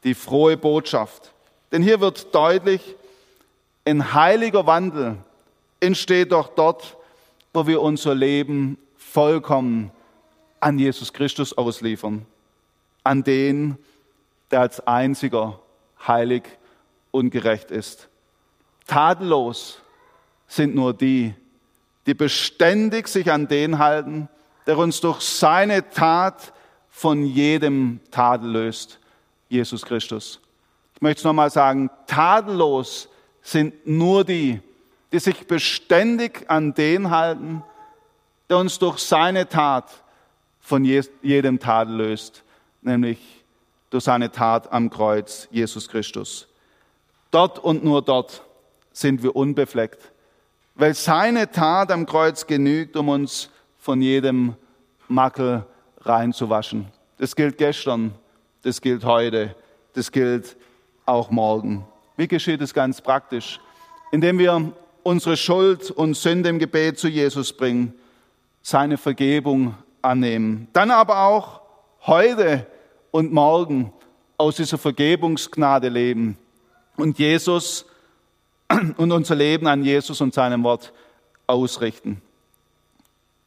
die 0.04 0.14
frohe 0.14 0.56
Botschaft. 0.56 1.32
Denn 1.72 1.82
hier 1.82 2.00
wird 2.00 2.34
deutlich, 2.34 2.96
ein 3.84 4.14
heiliger 4.14 4.66
Wandel 4.66 5.16
entsteht 5.80 6.32
doch 6.32 6.48
dort, 6.48 6.96
wo 7.52 7.66
wir 7.66 7.80
unser 7.80 8.14
Leben 8.14 8.78
vollkommen 8.96 9.90
an 10.60 10.78
Jesus 10.78 11.12
Christus 11.12 11.56
ausliefern 11.56 12.26
an 13.08 13.24
den, 13.24 13.78
der 14.50 14.60
als 14.60 14.86
einziger 14.86 15.58
heilig 16.06 16.42
und 17.10 17.30
gerecht 17.30 17.70
ist. 17.70 18.08
Tadellos 18.86 19.80
sind 20.46 20.74
nur 20.74 20.92
die, 20.92 21.34
die 22.06 22.12
beständig 22.12 23.08
sich 23.08 23.32
an 23.32 23.48
den 23.48 23.78
halten, 23.78 24.28
der 24.66 24.76
uns 24.76 25.00
durch 25.00 25.20
seine 25.20 25.88
Tat 25.88 26.52
von 26.98 27.24
jedem 27.24 28.00
Tadel 28.10 28.50
löst, 28.50 28.98
Jesus 29.48 29.84
Christus. 29.84 30.40
Ich 30.96 31.02
möchte 31.02 31.20
es 31.20 31.24
nochmal 31.24 31.50
sagen, 31.50 31.90
tadellos 32.06 33.08
sind 33.40 33.86
nur 33.86 34.24
die, 34.24 34.60
die 35.12 35.18
sich 35.20 35.46
beständig 35.46 36.50
an 36.50 36.74
den 36.74 37.10
halten, 37.10 37.62
der 38.48 38.58
uns 38.58 38.78
durch 38.78 38.98
seine 38.98 39.48
Tat 39.48 40.02
von 40.60 40.84
jedem 40.84 41.60
Tadel 41.60 41.96
löst 41.96 42.42
nämlich 42.82 43.18
durch 43.90 44.04
seine 44.04 44.30
Tat 44.30 44.72
am 44.72 44.90
Kreuz, 44.90 45.48
Jesus 45.50 45.88
Christus. 45.88 46.48
Dort 47.30 47.58
und 47.58 47.84
nur 47.84 48.02
dort 48.02 48.42
sind 48.92 49.22
wir 49.22 49.36
unbefleckt, 49.36 50.12
weil 50.74 50.94
seine 50.94 51.50
Tat 51.50 51.90
am 51.90 52.06
Kreuz 52.06 52.46
genügt, 52.46 52.96
um 52.96 53.08
uns 53.08 53.50
von 53.78 54.02
jedem 54.02 54.56
Makel 55.08 55.64
reinzuwaschen. 56.00 56.86
Das 57.18 57.34
gilt 57.34 57.58
gestern, 57.58 58.14
das 58.62 58.80
gilt 58.80 59.04
heute, 59.04 59.54
das 59.94 60.12
gilt 60.12 60.56
auch 61.06 61.30
morgen. 61.30 61.86
Wie 62.16 62.28
geschieht 62.28 62.60
es 62.60 62.74
ganz 62.74 63.00
praktisch? 63.00 63.60
Indem 64.10 64.38
wir 64.38 64.72
unsere 65.02 65.36
Schuld 65.36 65.90
und 65.90 66.14
Sünde 66.14 66.48
im 66.48 66.58
Gebet 66.58 66.98
zu 66.98 67.08
Jesus 67.08 67.52
bringen, 67.52 67.94
seine 68.62 68.98
Vergebung 68.98 69.74
annehmen. 70.02 70.68
Dann 70.72 70.90
aber 70.90 71.22
auch 71.22 71.62
heute 72.06 72.66
und 73.10 73.32
morgen 73.32 73.92
aus 74.36 74.56
dieser 74.56 74.78
Vergebungsgnade 74.78 75.88
leben 75.88 76.36
und 76.96 77.18
Jesus 77.18 77.86
und 78.96 79.12
unser 79.12 79.34
Leben 79.34 79.66
an 79.66 79.82
Jesus 79.82 80.20
und 80.20 80.34
seinem 80.34 80.62
Wort 80.62 80.92
ausrichten. 81.46 82.20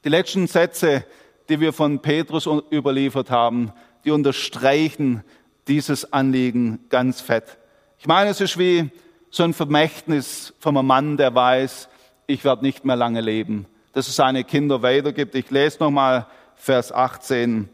Die 0.04 0.10
letzten 0.10 0.48
Sätze, 0.48 1.06
die 1.50 1.60
wir 1.60 1.74
von 1.74 2.00
Petrus 2.00 2.48
überliefert 2.72 3.30
haben, 3.30 3.72
die 4.06 4.12
unterstreichen 4.12 5.24
dieses 5.68 6.12
Anliegen 6.12 6.80
ganz 6.90 7.22
fett. 7.22 7.58
Ich 8.00 8.08
meine, 8.08 8.30
es 8.30 8.42
ist 8.42 8.58
wie 8.58 8.90
so 9.30 9.44
ein 9.44 9.54
Vermächtnis 9.54 10.54
von 10.60 10.78
einem 10.78 10.88
Mann, 10.88 11.18
der 11.18 11.34
weiß, 11.34 11.88
ich 12.28 12.44
werde 12.44 12.64
nicht 12.64 12.86
mehr 12.86 12.96
lange 12.96 13.22
leben, 13.22 13.66
dass 13.94 14.08
es 14.08 14.16
seine 14.16 14.44
Kinder 14.44 14.82
weitergibt. 14.82 15.36
Ich 15.36 15.50
lese 15.52 15.80
nochmal 15.80 16.28
Vers 16.56 16.92
18. 16.92 17.70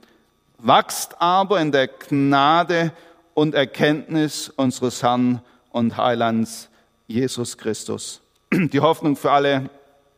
Wachst 0.60 1.22
aber 1.22 1.62
in 1.62 1.72
der 1.72 1.88
Gnade 1.88 2.92
und 3.34 3.54
Erkenntnis 3.54 4.50
unseres 4.50 5.04
Herrn 5.04 5.42
und 5.72 5.98
Heilands 5.98 6.70
Jesus 7.08 7.58
Christus. 7.58 8.22
Die 8.52 8.80
Hoffnung 8.80 9.16
für 9.16 9.32
alle 9.32 9.70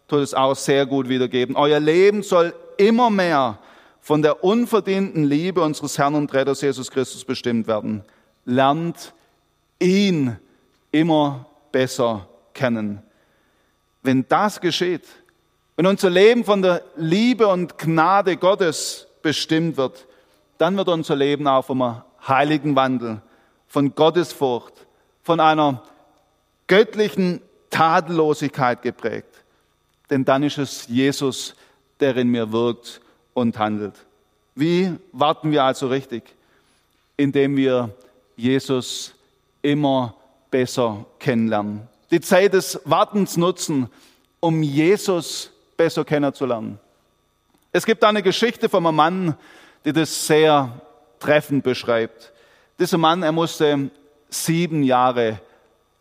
tut 0.10 0.20
es 0.20 0.34
auch 0.34 0.56
sehr 0.56 0.86
gut 0.86 1.08
wiedergeben. 1.08 1.56
Euer 1.56 1.80
Leben 1.80 2.24
soll 2.24 2.54
immer 2.78 3.10
mehr 3.10 3.60
von 4.02 4.22
der 4.22 4.44
unverdienten 4.44 5.26
Liebe 5.26 5.62
unseres 5.62 5.98
Herrn 5.98 6.16
und 6.16 6.34
Retters 6.34 6.62
Jesus 6.62 6.90
Christus 6.92 7.24
bestimmt 7.24 7.68
werden. 7.68 8.04
Lernt 8.46 9.14
ihn 9.80 10.38
immer 10.92 11.46
besser 11.72 12.28
kennen. 12.54 13.02
Wenn 14.02 14.26
das 14.28 14.60
geschieht, 14.60 15.04
wenn 15.76 15.86
unser 15.86 16.10
Leben 16.10 16.44
von 16.44 16.62
der 16.62 16.82
Liebe 16.96 17.48
und 17.48 17.78
Gnade 17.78 18.38
Gottes 18.38 19.08
bestimmt 19.22 19.78
wird, 19.78 20.08
dann 20.58 20.76
wird 20.76 20.90
unser 20.90 21.16
Leben 21.16 21.48
auch 21.48 21.66
vom 21.66 22.02
heiligen 22.28 22.76
Wandel, 22.76 23.22
von 23.68 23.96
Gottesfurcht, 23.96 24.74
von 25.24 25.40
einer 25.40 25.84
göttlichen 26.68 27.42
Tadellosigkeit 27.70 28.82
geprägt. 28.82 29.29
Denn 30.10 30.26
dann 30.26 30.44
ist 30.44 30.58
es 30.58 30.88
Jesus, 30.88 31.56
der 32.00 32.16
in 32.18 32.30
mir 32.30 32.52
wirkt 32.52 33.02
und 33.34 33.58
handelt. 33.58 33.94
Wie 34.56 34.94
warten 35.12 35.52
wir 35.52 35.64
also 35.64 35.88
richtig? 35.88 36.24
Indem 37.18 37.56
wir 37.56 37.94
Jesus 38.36 39.14
immer 39.62 40.16
besser 40.50 41.06
kennenlernen. 41.20 41.88
Die 42.12 42.22
Zeit 42.22 42.54
des 42.54 42.80
Wartens 42.86 43.38
nutzen, 43.38 43.90
um 44.40 44.64
Jesus 44.64 45.52
besser 45.78 46.04
kennenzulernen. 46.04 46.80
Es 47.72 47.86
gibt 47.86 48.04
eine 48.04 48.24
Geschichte 48.24 48.68
von 48.68 48.86
einem 48.86 48.96
Mann, 48.96 49.36
die 49.86 49.94
das 49.94 50.26
sehr 50.26 50.82
treffend 51.20 51.64
beschreibt. 51.64 52.32
Dieser 52.80 52.98
Mann, 52.98 53.22
er 53.22 53.32
musste 53.32 53.92
sieben 54.30 54.84
Jahre 54.84 55.40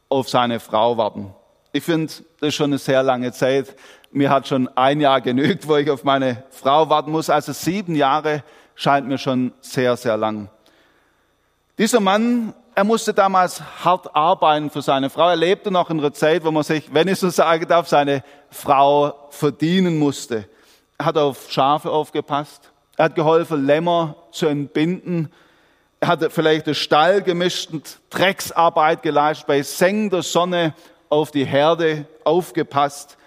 auf 0.09 0.29
seine 0.29 0.61
Frau 0.61 0.97
warten. 0.97 1.35
Ich 1.73 1.85
finde, 1.85 2.12
das 2.40 2.49
ist 2.49 2.55
schon 2.55 2.71
eine 2.71 2.79
sehr 2.79 3.03
lange 3.03 3.33
Zeit. 3.33 3.75
Mir 4.11 4.31
hat 4.31 4.49
schon 4.49 4.68
ein 4.77 5.01
Jahr 5.01 5.21
genügt, 5.21 5.68
wo 5.68 5.77
ich 5.77 5.90
auf 5.90 6.03
meine 6.03 6.44
Frau 6.51 6.88
warten 6.88 7.11
muss. 7.11 7.29
Also 7.29 7.53
sieben 7.53 7.94
Jahre 7.94 8.42
scheint 8.75 9.07
mir 9.07 9.18
schon 9.18 9.53
sehr, 9.61 9.97
sehr 9.97 10.16
lang. 10.16 10.49
Dieser 11.77 12.01
Mann, 12.01 12.55
er 12.75 12.85
musste 12.85 13.12
damals 13.12 13.61
hart 13.85 14.14
arbeiten 14.16 14.71
für 14.71 14.83
seine 14.83 15.11
Frau. 15.11 15.29
Er 15.29 15.37
lebte 15.37 15.71
noch 15.71 15.90
in 15.90 15.99
einer 15.99 16.12
Zeit, 16.12 16.44
wo 16.44 16.51
man 16.51 16.62
sich, 16.62 16.92
wenn 16.94 17.09
ich 17.09 17.18
so 17.18 17.29
sagen 17.29 17.66
darf, 17.68 17.88
seine 17.88 18.23
Frau 18.51 19.29
verdienen 19.31 19.99
musste. 19.99 20.49
Er 20.97 21.07
hat 21.07 21.18
auf 21.18 21.51
Schafe 21.51 21.90
aufgepasst. 21.90 22.71
Er 22.97 23.07
hat 23.07 23.14
geholfen, 23.14 23.66
Lämmer 23.66 24.16
zu 24.33 24.47
entbinden. 24.47 25.31
Er 26.01 26.09
hat 26.09 26.33
vielleicht 26.33 26.66
den 26.66 26.75
Stall 26.75 27.23
gemischt 27.23 27.71
und 27.73 27.99
Drecksarbeit 28.11 29.03
geleistet, 29.03 29.47
bei 29.47 29.62
sengender 29.62 30.23
Sonne 30.23 30.75
auf 31.09 31.31
die 31.31 31.44
Herde 31.44 32.07
aufgepasst. 32.25 33.17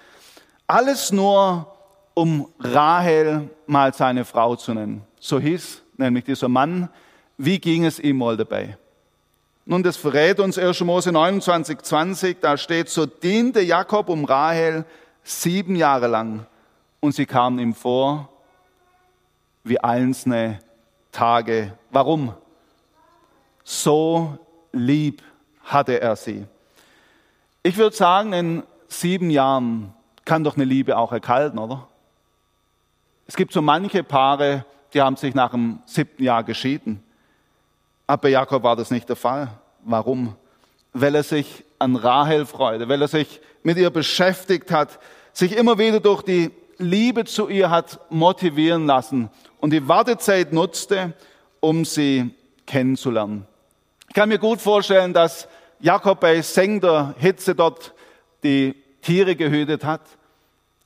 Alles 0.72 1.12
nur, 1.12 1.68
um 2.14 2.48
Rahel 2.58 3.50
mal 3.68 3.94
seine 3.94 4.24
Frau 4.24 4.56
zu 4.56 4.74
nennen. 4.74 5.02
So 5.20 5.38
hieß 5.38 5.82
nämlich 5.98 6.24
dieser 6.24 6.48
Mann. 6.48 6.88
Wie 7.38 7.60
ging 7.60 7.84
es 7.84 8.00
ihm 8.00 8.20
mal 8.20 8.38
dabei? 8.38 8.78
Nun, 9.66 9.84
das 9.84 9.98
verrät 9.98 10.40
uns 10.40 10.58
1. 10.58 10.80
Mose 10.80 11.12
29, 11.12 11.78
20. 11.82 12.40
Da 12.40 12.56
steht, 12.56 12.88
so 12.88 13.06
diente 13.06 13.60
Jakob 13.60 14.08
um 14.08 14.24
Rahel 14.24 14.86
sieben 15.26 15.76
Jahre 15.76 16.08
lang 16.08 16.46
und 17.02 17.16
sie 17.16 17.26
kamen 17.26 17.60
ihm 17.60 17.76
vor 17.76 18.30
wie 19.66 19.82
einzelne 19.82 20.62
Tage. 21.12 21.74
Warum? 21.90 22.34
So 23.66 24.38
lieb 24.72 25.22
hatte 25.66 26.00
er 26.00 26.16
sie. 26.16 26.46
Ich 27.62 27.76
würde 27.76 27.94
sagen, 27.94 28.32
in 28.32 28.64
sieben 28.88 29.32
Jahren 29.32 29.94
kann 30.32 30.46
doch 30.46 30.56
eine 30.56 30.64
Liebe 30.64 30.98
auch 30.98 31.12
erkalten, 31.12 31.60
oder? 31.60 31.90
Es 33.28 33.36
gibt 33.36 33.52
so 33.52 33.62
manche 33.62 34.02
Paare, 34.02 34.64
die 34.94 35.02
haben 35.02 35.18
sich 35.18 35.36
nach 35.36 35.52
dem 35.52 35.80
siebten 35.86 36.24
Jahr 36.24 36.46
geschieden. 36.46 37.04
Aber 38.08 38.22
bei 38.22 38.30
Jakob 38.30 38.64
war 38.64 38.78
das 38.78 38.92
nicht 38.92 39.10
der 39.10 39.18
Fall. 39.18 39.50
Warum? 39.84 40.38
Weil 40.94 41.16
er 41.16 41.24
sich 41.24 41.66
an 41.80 41.98
Rahel 41.98 42.46
freute, 42.46 42.88
weil 42.88 43.02
er 43.02 43.10
sich 43.10 43.42
mit 43.64 43.76
ihr 43.76 43.90
beschäftigt 43.90 44.72
hat, 44.72 45.00
sich 45.34 45.58
immer 45.58 45.78
wieder 45.78 46.00
durch 46.00 46.22
die 46.22 46.52
Liebe 46.78 47.26
zu 47.26 47.50
ihr 47.50 47.70
hat 47.70 48.00
motivieren 48.10 48.86
lassen 48.86 49.30
und 49.60 49.72
die 49.74 49.86
Wartezeit 49.90 50.54
nutzte, 50.54 51.12
um 51.60 51.84
sie 51.84 52.34
kennenzulernen. 52.66 53.46
Ich 54.08 54.16
kann 54.16 54.30
mir 54.30 54.40
gut 54.40 54.62
vorstellen, 54.62 55.12
dass 55.12 55.50
Jakob 55.82 56.22
bei 56.22 56.42
sengender 56.42 57.16
Hitze 57.18 57.54
dort 57.54 57.94
die 58.44 58.82
Tiere 59.02 59.36
gehütet 59.36 59.84
hat, 59.84 60.04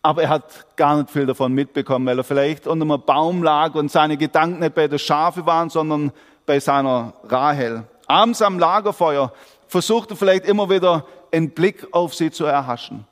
aber 0.05 0.21
er 0.21 0.29
hat 0.29 0.67
gar 0.75 0.97
nicht 0.97 1.09
viel 1.09 1.25
davon 1.25 1.51
mitbekommen, 1.51 2.05
weil 2.05 2.19
er 2.19 2.23
vielleicht 2.23 2.67
unter 2.67 2.85
einem 2.85 3.01
Baum 3.01 3.41
lag 3.41 3.73
und 3.73 3.91
seine 3.91 4.17
Gedanken 4.17 4.59
nicht 4.59 4.75
bei 4.75 4.87
der 4.87 4.99
Schafe 4.99 5.47
waren, 5.47 5.71
sondern 5.71 6.11
bei 6.45 6.59
seiner 6.59 7.13
Rahel. 7.23 7.85
Abends 8.05 8.43
am 8.43 8.59
Lagerfeuer 8.59 9.33
versuchte 9.67 10.13
er 10.13 10.17
vielleicht 10.17 10.45
immer 10.45 10.69
wieder 10.69 11.07
einen 11.31 11.49
Blick 11.49 11.87
auf 11.91 12.13
sie 12.13 12.29
zu 12.29 12.45
erhaschen. 12.45 13.07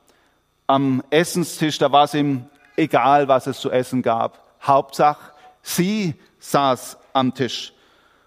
Am 0.68 1.02
Essenstisch, 1.10 1.80
da 1.80 1.92
war 1.92 2.04
es 2.04 2.14
ihm 2.14 2.46
egal, 2.78 3.28
was 3.28 3.48
es 3.48 3.60
zu 3.60 3.72
essen 3.72 4.04
gab. 4.04 4.44
Hauptsache, 4.62 5.32
sie 5.64 6.14
saß 6.38 7.00
am 7.12 7.34
Tisch. 7.34 7.74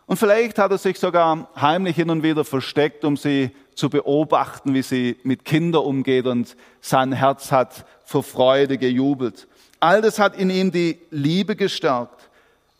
Und 0.06 0.16
vielleicht 0.16 0.58
hat 0.58 0.72
er 0.72 0.78
sich 0.78 0.98
sogar 0.98 1.48
heimlich 1.54 1.94
hin 1.94 2.10
und 2.10 2.24
wieder 2.24 2.44
versteckt, 2.44 3.04
um 3.04 3.16
sie 3.16 3.52
zu 3.76 3.90
beobachten, 3.90 4.74
wie 4.74 4.82
sie 4.82 5.18
mit 5.22 5.44
Kindern 5.44 5.84
umgeht 5.84 6.26
und 6.26 6.56
sein 6.80 7.12
Herz 7.12 7.52
hat 7.52 7.84
vor 8.06 8.22
Freude 8.22 8.78
gejubelt. 8.78 9.46
All 9.78 10.00
das 10.00 10.18
hat 10.18 10.36
in 10.38 10.48
ihm 10.48 10.72
die 10.72 10.98
Liebe 11.10 11.54
gestärkt. 11.54 12.30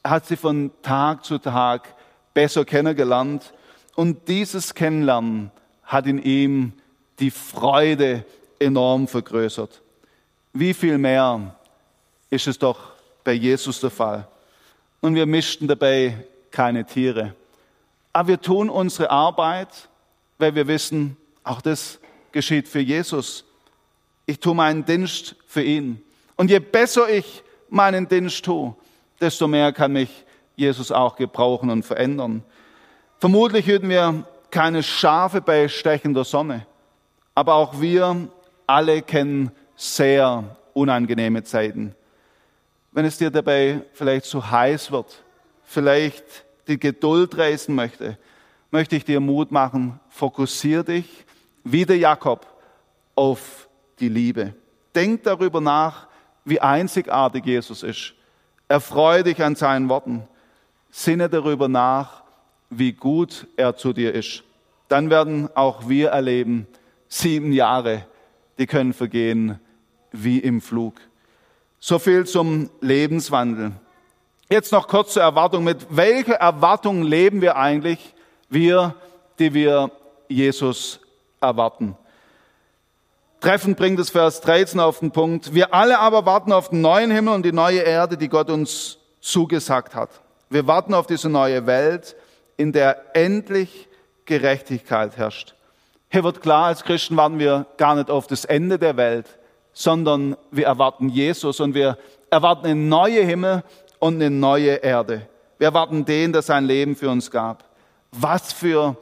Er 0.03 0.11
hat 0.12 0.27
sie 0.27 0.37
von 0.37 0.71
Tag 0.83 1.25
zu 1.25 1.37
Tag 1.37 1.95
besser 2.33 2.65
kennengelernt 2.65 3.53
und 3.95 4.29
dieses 4.29 4.75
Kennenlernen 4.75 5.51
hat 5.85 6.07
in 6.07 6.23
ihm 6.23 6.73
die 7.19 7.31
Freude 7.31 8.25
enorm 8.59 9.09
vergrößert. 9.09 9.83
Wie 10.53 10.73
viel 10.73 10.97
mehr 10.97 11.55
ist 12.31 12.47
es 12.47 12.59
doch 12.59 12.79
bei 13.25 13.33
Jesus 13.33 13.81
der 13.81 13.91
Fall. 13.91 14.27
Und 15.01 15.15
wir 15.15 15.27
mischten 15.27 15.69
dabei 15.69 16.25
keine 16.51 16.87
Tiere. 16.87 17.35
Aber 18.12 18.29
wir 18.29 18.41
tun 18.41 18.71
unsere 18.71 19.11
Arbeit, 19.11 19.89
weil 20.39 20.55
wir 20.55 20.67
wissen, 20.69 21.17
auch 21.45 21.61
das 21.61 21.99
geschieht 22.33 22.69
für 22.69 22.81
Jesus. 22.81 23.45
Ich 24.27 24.41
tue 24.41 24.55
meinen 24.55 24.85
Dienst 24.85 25.37
für 25.47 25.62
ihn. 25.62 26.03
Und 26.37 26.51
je 26.51 26.59
besser 26.59 27.09
ich 27.09 27.43
meinen 27.69 28.09
Dienst 28.09 28.45
tue, 28.45 28.75
desto 29.21 29.49
mehr 29.49 29.73
kann 29.73 29.93
mich 29.93 30.25
Jesus 30.57 30.91
auch 30.91 31.17
gebrauchen 31.17 31.71
und 31.71 31.85
verändern. 31.85 32.43
Vermutlich 33.19 33.67
würden 33.67 33.89
wir 33.89 34.27
keine 34.51 34.83
Schafe 34.83 35.41
bei 35.41 35.69
stechender 35.69 36.25
Sonne, 36.25 36.67
aber 37.35 37.55
auch 37.55 37.81
wir 37.81 38.29
alle 38.67 39.03
kennen 39.03 39.51
sehr 39.77 40.57
unangenehme 40.75 41.45
Zeiten. 41.45 41.95
Wenn 42.93 43.05
es 43.05 43.19
dir 43.19 43.31
dabei 43.31 43.83
vielleicht 43.93 44.27
zu 44.27 44.51
heiß 44.51 44.91
wird, 44.91 45.23
vielleicht 45.65 46.25
die 46.69 46.79
Geduld 46.79 47.37
reißen 47.37 47.75
möchte, 47.75 48.19
möchte 48.71 48.97
ich 48.97 49.05
dir 49.05 49.21
Mut 49.21 49.53
machen, 49.53 50.01
fokussier 50.09 50.83
dich 50.83 51.07
wie 51.65 51.85
der 51.85 51.99
Jakob 51.99 52.47
auf 53.15 53.65
die 54.01 54.09
Liebe. 54.09 54.55
Denk 54.95 55.25
darüber 55.25 55.61
nach, 55.61 56.07
wie 56.45 56.61
einzigartig 56.61 57.45
Jesus 57.45 57.83
ist. 57.83 58.15
Erfreue 58.69 59.25
dich 59.25 59.43
an 59.43 59.57
seinen 59.57 59.89
Worten. 59.89 60.27
Sinne 60.91 61.29
darüber 61.29 61.69
nach, 61.69 62.23
wie 62.71 62.93
gut 62.93 63.47
er 63.57 63.77
zu 63.77 63.93
dir 63.93 64.15
ist. 64.15 64.43
Dann 64.89 65.11
werden 65.11 65.49
auch 65.55 65.89
wir 65.89 66.11
erleben, 66.11 66.67
sieben 67.09 67.53
Jahre, 67.53 68.07
die 68.59 68.67
können 68.67 68.93
vergehen 68.93 69.59
wie 70.13 70.39
im 70.39 70.61
Flug. 70.61 70.95
So 71.79 71.99
viel 71.99 72.27
zum 72.27 72.71
Lebenswandel. 72.81 73.73
Jetzt 74.49 74.73
noch 74.73 74.89
kurz 74.89 75.13
zur 75.15 75.23
Erwartung. 75.23 75.65
Mit 75.65 75.87
welcher 75.91 76.35
Erwartung 76.35 77.03
leben 77.03 77.41
wir 77.41 77.57
eigentlich, 77.57 78.15
wir, 78.49 78.95
die 79.39 79.53
wir 79.53 79.91
Jesus 80.29 81.01
erwarten? 81.41 81.97
Treffend 83.40 83.77
bringt 83.77 84.01
es 84.01 84.11
Vers 84.11 84.40
13 84.40 84.81
auf 84.81 85.01
den 85.01 85.11
Punkt. 85.11 85.55
Wir 85.55 85.75
alle 85.75 85.99
aber 85.99 86.25
warten 86.27 86.53
auf 86.53 86.70
den 86.70 86.81
neuen 86.81 87.11
Himmel 87.11 87.35
und 87.35 87.44
die 87.44 87.53
neue 87.53 87.81
Erde, 87.81 88.16
die 88.16 88.29
Gott 88.29 88.51
uns 88.51 88.99
zugesagt 89.20 89.94
hat. 89.94 90.11
Wir 90.49 90.66
warten 90.66 90.94
auf 90.94 91.07
diese 91.07 91.29
neue 91.29 91.66
Welt, 91.66 92.16
in 92.57 92.72
der 92.72 93.14
endlich 93.14 93.88
Gerechtigkeit 94.25 95.16
herrscht. 95.16 95.55
Hier 96.09 96.25
wird 96.25 96.40
klar, 96.40 96.66
als 96.66 96.85
Christen 96.85 97.16
warten 97.16 97.38
wir 97.38 97.66
gar 97.77 97.94
nicht 97.94 98.11
auf 98.11 98.27
das 98.27 98.44
Ende 98.44 98.79
der 98.79 98.96
Welt, 98.96 99.27
sondern 99.72 100.37
wir 100.51 100.66
erwarten 100.66 101.09
Jesus 101.09 101.61
und 101.61 101.75
wir 101.75 101.99
erwarten 102.31 102.66
einen 102.66 102.88
neuen 102.88 103.27
Himmel 103.27 103.64
und 103.99 104.14
eine 104.14 104.31
neue 104.31 104.77
Erde. 104.77 105.29
Wir 105.59 105.68
erwarten 105.68 106.05
den, 106.05 106.33
der 106.33 106.42
sein 106.42 106.64
Leben 106.64 106.96
für 106.96 107.11
uns 107.11 107.31
gab. 107.31 107.64
Was 108.12 108.53
für 108.53 108.96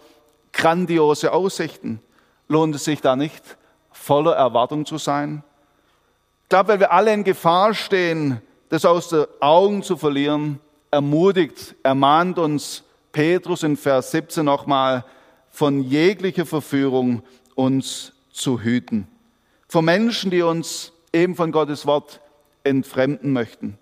grandiose 0.52 1.32
Aussichten. 1.32 2.00
Lohnt 2.48 2.74
es 2.74 2.84
sich 2.84 3.00
da 3.00 3.16
nicht, 3.16 3.56
voller 4.04 4.34
Erwartung 4.34 4.84
zu 4.84 4.98
sein? 4.98 5.42
Ich 6.42 6.48
glaube, 6.50 6.68
weil 6.68 6.80
wir 6.80 6.92
alle 6.92 7.12
in 7.12 7.24
Gefahr 7.24 7.74
stehen, 7.74 8.40
das 8.68 8.84
aus 8.84 9.08
den 9.08 9.24
Augen 9.40 9.82
zu 9.82 9.96
verlieren, 9.96 10.60
ermutigt, 10.90 11.74
ermahnt 11.82 12.38
uns 12.38 12.84
Petrus 13.12 13.62
in 13.62 13.76
Vers 13.76 14.10
17 14.10 14.44
nochmal, 14.44 15.04
von 15.50 15.82
jeglicher 15.82 16.44
Verführung 16.44 17.22
uns 17.54 18.12
zu 18.32 18.60
hüten. 18.60 19.06
Von 19.68 19.84
Menschen, 19.84 20.30
die 20.30 20.42
uns 20.42 20.92
eben 21.12 21.34
von 21.34 21.52
Gottes 21.52 21.86
Wort 21.86 22.20
entfremden 22.64 23.32
möchten. 23.32 23.78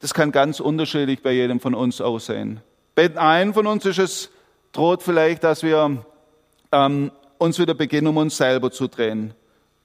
Das 0.00 0.12
kann 0.12 0.32
ganz 0.32 0.60
unterschiedlich 0.60 1.22
bei 1.22 1.32
jedem 1.32 1.60
von 1.60 1.74
uns 1.74 2.00
aussehen. 2.00 2.60
Bei 2.94 3.16
einem 3.16 3.54
von 3.54 3.66
uns 3.66 3.86
ist 3.86 3.98
es, 3.98 4.30
droht 4.72 5.02
vielleicht, 5.02 5.42
dass 5.44 5.62
wir 5.62 6.04
ähm, 6.72 7.10
uns 7.38 7.58
wieder 7.58 7.74
beginnen, 7.74 8.08
um 8.08 8.16
uns 8.16 8.36
selber 8.36 8.70
zu 8.70 8.88
drehen. 8.88 9.34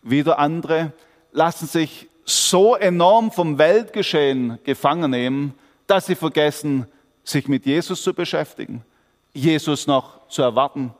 Wieder 0.01 0.39
andere 0.39 0.93
lassen 1.31 1.67
sich 1.67 2.09
so 2.25 2.75
enorm 2.75 3.31
vom 3.31 3.57
Weltgeschehen 3.57 4.59
gefangen 4.63 5.11
nehmen, 5.11 5.53
dass 5.87 6.05
sie 6.05 6.15
vergessen, 6.15 6.87
sich 7.23 7.47
mit 7.47 7.65
Jesus 7.65 8.01
zu 8.01 8.13
beschäftigen, 8.13 8.83
Jesus 9.33 9.87
noch 9.87 10.27
zu 10.27 10.41
erwarten. 10.41 10.93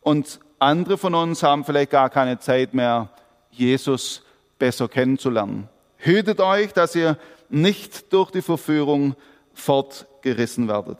Und 0.00 0.40
andere 0.58 0.98
von 0.98 1.14
uns 1.14 1.42
haben 1.42 1.64
vielleicht 1.64 1.90
gar 1.90 2.10
keine 2.10 2.38
Zeit 2.38 2.74
mehr, 2.74 3.10
Jesus 3.50 4.22
besser 4.58 4.88
kennenzulernen. 4.88 5.68
Hütet 5.98 6.40
euch, 6.40 6.72
dass 6.72 6.94
ihr 6.94 7.18
nicht 7.48 8.12
durch 8.12 8.30
die 8.30 8.42
Verführung 8.42 9.14
fortgerissen 9.54 10.68
werdet. 10.68 10.98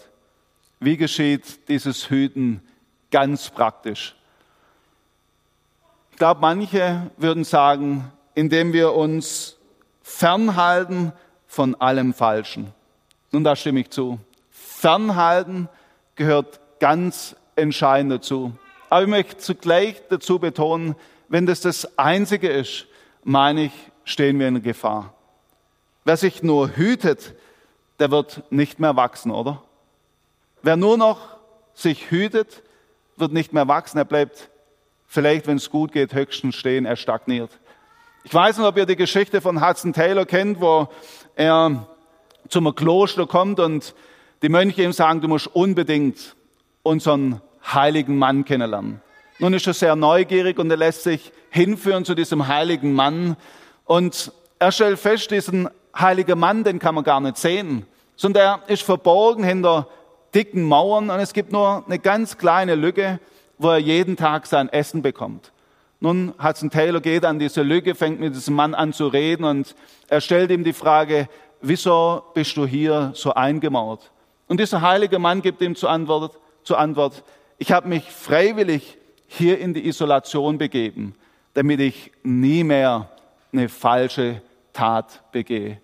Wie 0.80 0.96
geschieht 0.96 1.68
dieses 1.68 2.08
Hüten 2.10 2.62
ganz 3.10 3.50
praktisch? 3.50 4.14
Ich 6.14 6.18
glaube, 6.18 6.40
manche 6.40 7.10
würden 7.16 7.42
sagen, 7.42 8.12
indem 8.36 8.72
wir 8.72 8.92
uns 8.92 9.56
fernhalten 10.00 11.12
von 11.48 11.74
allem 11.74 12.14
Falschen. 12.14 12.72
Nun, 13.32 13.42
da 13.42 13.56
stimme 13.56 13.80
ich 13.80 13.90
zu. 13.90 14.20
Fernhalten 14.48 15.68
gehört 16.14 16.60
ganz 16.78 17.34
entscheidend 17.56 18.12
dazu. 18.12 18.52
Aber 18.90 19.02
ich 19.02 19.08
möchte 19.08 19.38
zugleich 19.38 20.02
dazu 20.08 20.38
betonen, 20.38 20.94
wenn 21.28 21.46
das 21.46 21.62
das 21.62 21.98
Einzige 21.98 22.48
ist, 22.48 22.86
meine 23.24 23.64
ich, 23.64 23.72
stehen 24.04 24.38
wir 24.38 24.46
in 24.46 24.62
Gefahr. 24.62 25.12
Wer 26.04 26.16
sich 26.16 26.44
nur 26.44 26.76
hütet, 26.76 27.34
der 27.98 28.12
wird 28.12 28.44
nicht 28.52 28.78
mehr 28.78 28.94
wachsen, 28.94 29.32
oder? 29.32 29.64
Wer 30.62 30.76
nur 30.76 30.96
noch 30.96 31.38
sich 31.74 32.12
hütet, 32.12 32.62
wird 33.16 33.32
nicht 33.32 33.52
mehr 33.52 33.66
wachsen. 33.66 33.98
Er 33.98 34.04
bleibt 34.04 34.48
vielleicht, 35.14 35.46
wenn 35.46 35.56
es 35.56 35.70
gut 35.70 35.92
geht, 35.92 36.12
höchstens 36.12 36.56
stehen. 36.56 36.84
Er 36.84 36.96
stagniert. 36.96 37.50
Ich 38.24 38.34
weiß 38.34 38.58
nicht, 38.58 38.66
ob 38.66 38.76
ihr 38.76 38.84
die 38.84 38.96
Geschichte 38.96 39.40
von 39.40 39.66
Hudson 39.66 39.92
Taylor 39.92 40.26
kennt, 40.26 40.60
wo 40.60 40.88
er 41.36 41.86
zum 42.48 42.74
Kloster 42.74 43.26
kommt 43.26 43.60
und 43.60 43.94
die 44.42 44.48
Mönche 44.48 44.82
ihm 44.82 44.92
sagen, 44.92 45.20
du 45.20 45.28
musst 45.28 45.46
unbedingt 45.46 46.34
unseren 46.82 47.40
heiligen 47.64 48.18
Mann 48.18 48.44
kennenlernen. 48.44 49.00
Nun 49.38 49.54
ist 49.54 49.66
er 49.66 49.74
sehr 49.74 49.96
neugierig 49.96 50.58
und 50.58 50.70
er 50.70 50.76
lässt 50.76 51.04
sich 51.04 51.32
hinführen 51.50 52.04
zu 52.04 52.14
diesem 52.14 52.48
heiligen 52.48 52.92
Mann 52.92 53.36
und 53.84 54.32
er 54.58 54.72
stellt 54.72 54.98
fest, 54.98 55.30
diesen 55.30 55.68
heiligen 55.96 56.38
Mann, 56.38 56.64
den 56.64 56.78
kann 56.78 56.94
man 56.94 57.04
gar 57.04 57.20
nicht 57.20 57.36
sehen, 57.36 57.86
sondern 58.16 58.60
er 58.64 58.68
ist 58.68 58.82
verborgen 58.82 59.44
hinter 59.44 59.88
dicken 60.34 60.64
Mauern 60.64 61.10
und 61.10 61.20
es 61.20 61.32
gibt 61.32 61.52
nur 61.52 61.84
eine 61.86 61.98
ganz 61.98 62.36
kleine 62.36 62.74
Lücke, 62.74 63.20
wo 63.58 63.70
er 63.70 63.78
jeden 63.78 64.16
Tag 64.16 64.46
sein 64.46 64.68
Essen 64.68 65.02
bekommt. 65.02 65.52
Nun, 66.00 66.34
Hudson 66.42 66.70
Taylor 66.70 67.00
geht 67.00 67.24
an 67.24 67.38
diese 67.38 67.62
Lücke, 67.62 67.94
fängt 67.94 68.20
mit 68.20 68.34
diesem 68.34 68.54
Mann 68.54 68.74
an 68.74 68.92
zu 68.92 69.06
reden 69.06 69.44
und 69.44 69.74
er 70.08 70.20
stellt 70.20 70.50
ihm 70.50 70.64
die 70.64 70.72
Frage, 70.72 71.28
wieso 71.62 72.22
bist 72.34 72.56
du 72.56 72.66
hier 72.66 73.12
so 73.14 73.32
eingemauert? 73.32 74.10
Und 74.48 74.60
dieser 74.60 74.82
heilige 74.82 75.18
Mann 75.18 75.40
gibt 75.40 75.62
ihm 75.62 75.74
zur 75.76 75.90
Antwort, 75.90 76.38
zur 76.62 76.78
Antwort 76.78 77.22
ich 77.58 77.72
habe 77.72 77.88
mich 77.88 78.04
freiwillig 78.04 78.98
hier 79.26 79.58
in 79.58 79.74
die 79.74 79.86
Isolation 79.86 80.58
begeben, 80.58 81.14
damit 81.54 81.80
ich 81.80 82.12
nie 82.22 82.64
mehr 82.64 83.08
eine 83.52 83.68
falsche 83.68 84.42
Tat 84.72 85.22
begehe. 85.32 85.80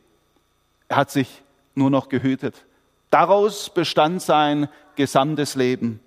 Er 0.88 0.96
hat 0.96 1.10
sich 1.10 1.42
nur 1.74 1.90
noch 1.90 2.08
gehütet. 2.08 2.66
Daraus 3.10 3.70
bestand 3.70 4.22
sein 4.22 4.68
gesamtes 4.96 5.54
Leben. 5.54 6.00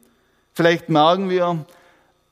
Vielleicht 0.53 0.87
merken 0.89 1.29
wir, 1.29 1.65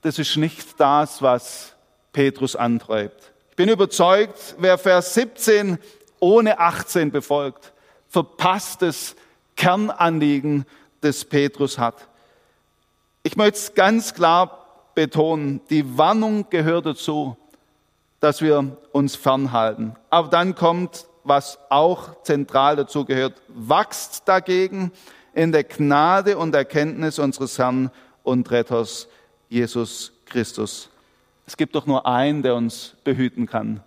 das 0.02 0.20
ist 0.20 0.38
nicht 0.38 0.80
das, 0.80 1.22
was 1.22 1.74
Petrus 2.14 2.56
antreibt. 2.56 3.32
Ich 3.50 3.56
bin 3.56 3.68
überzeugt, 3.68 4.56
wer 4.60 4.78
Vers 4.78 5.16
17 5.16 5.80
ohne 6.20 6.60
18 6.60 7.12
befolgt, 7.12 7.74
verpasst 8.08 8.84
das 8.84 9.16
Kernanliegen, 9.56 10.66
das 11.02 11.26
Petrus 11.26 11.80
hat. 11.80 12.08
Ich 13.24 13.36
möchte 13.36 13.58
es 13.58 13.74
ganz 13.74 14.14
klar 14.14 14.66
betonen, 14.94 15.62
die 15.70 15.98
Warnung 15.98 16.48
gehört 16.50 16.86
dazu, 16.86 17.38
dass 18.20 18.42
wir 18.42 18.78
uns 18.92 19.16
fernhalten. 19.16 19.96
Aber 20.12 20.28
dann 20.28 20.54
kommt, 20.54 21.08
was 21.24 21.58
auch 21.70 22.22
zentral 22.22 22.76
dazu 22.76 23.04
gehört, 23.04 23.42
wachst 23.48 24.28
dagegen 24.28 24.92
in 25.34 25.52
der 25.52 25.64
Gnade 25.64 26.38
und 26.38 26.54
Erkenntnis 26.54 27.18
unseres 27.18 27.58
Herrn 27.58 27.90
und 28.24 28.50
Retters 28.52 29.08
Jesus 29.50 30.12
Christus. 30.26 30.90
Es 31.46 31.58
gibt 31.58 31.76
doch 31.76 31.86
nur 31.86 32.06
einen, 32.06 32.42
der 32.42 32.56
uns 32.56 32.96
behüten 33.04 33.46
kann. 33.46 33.84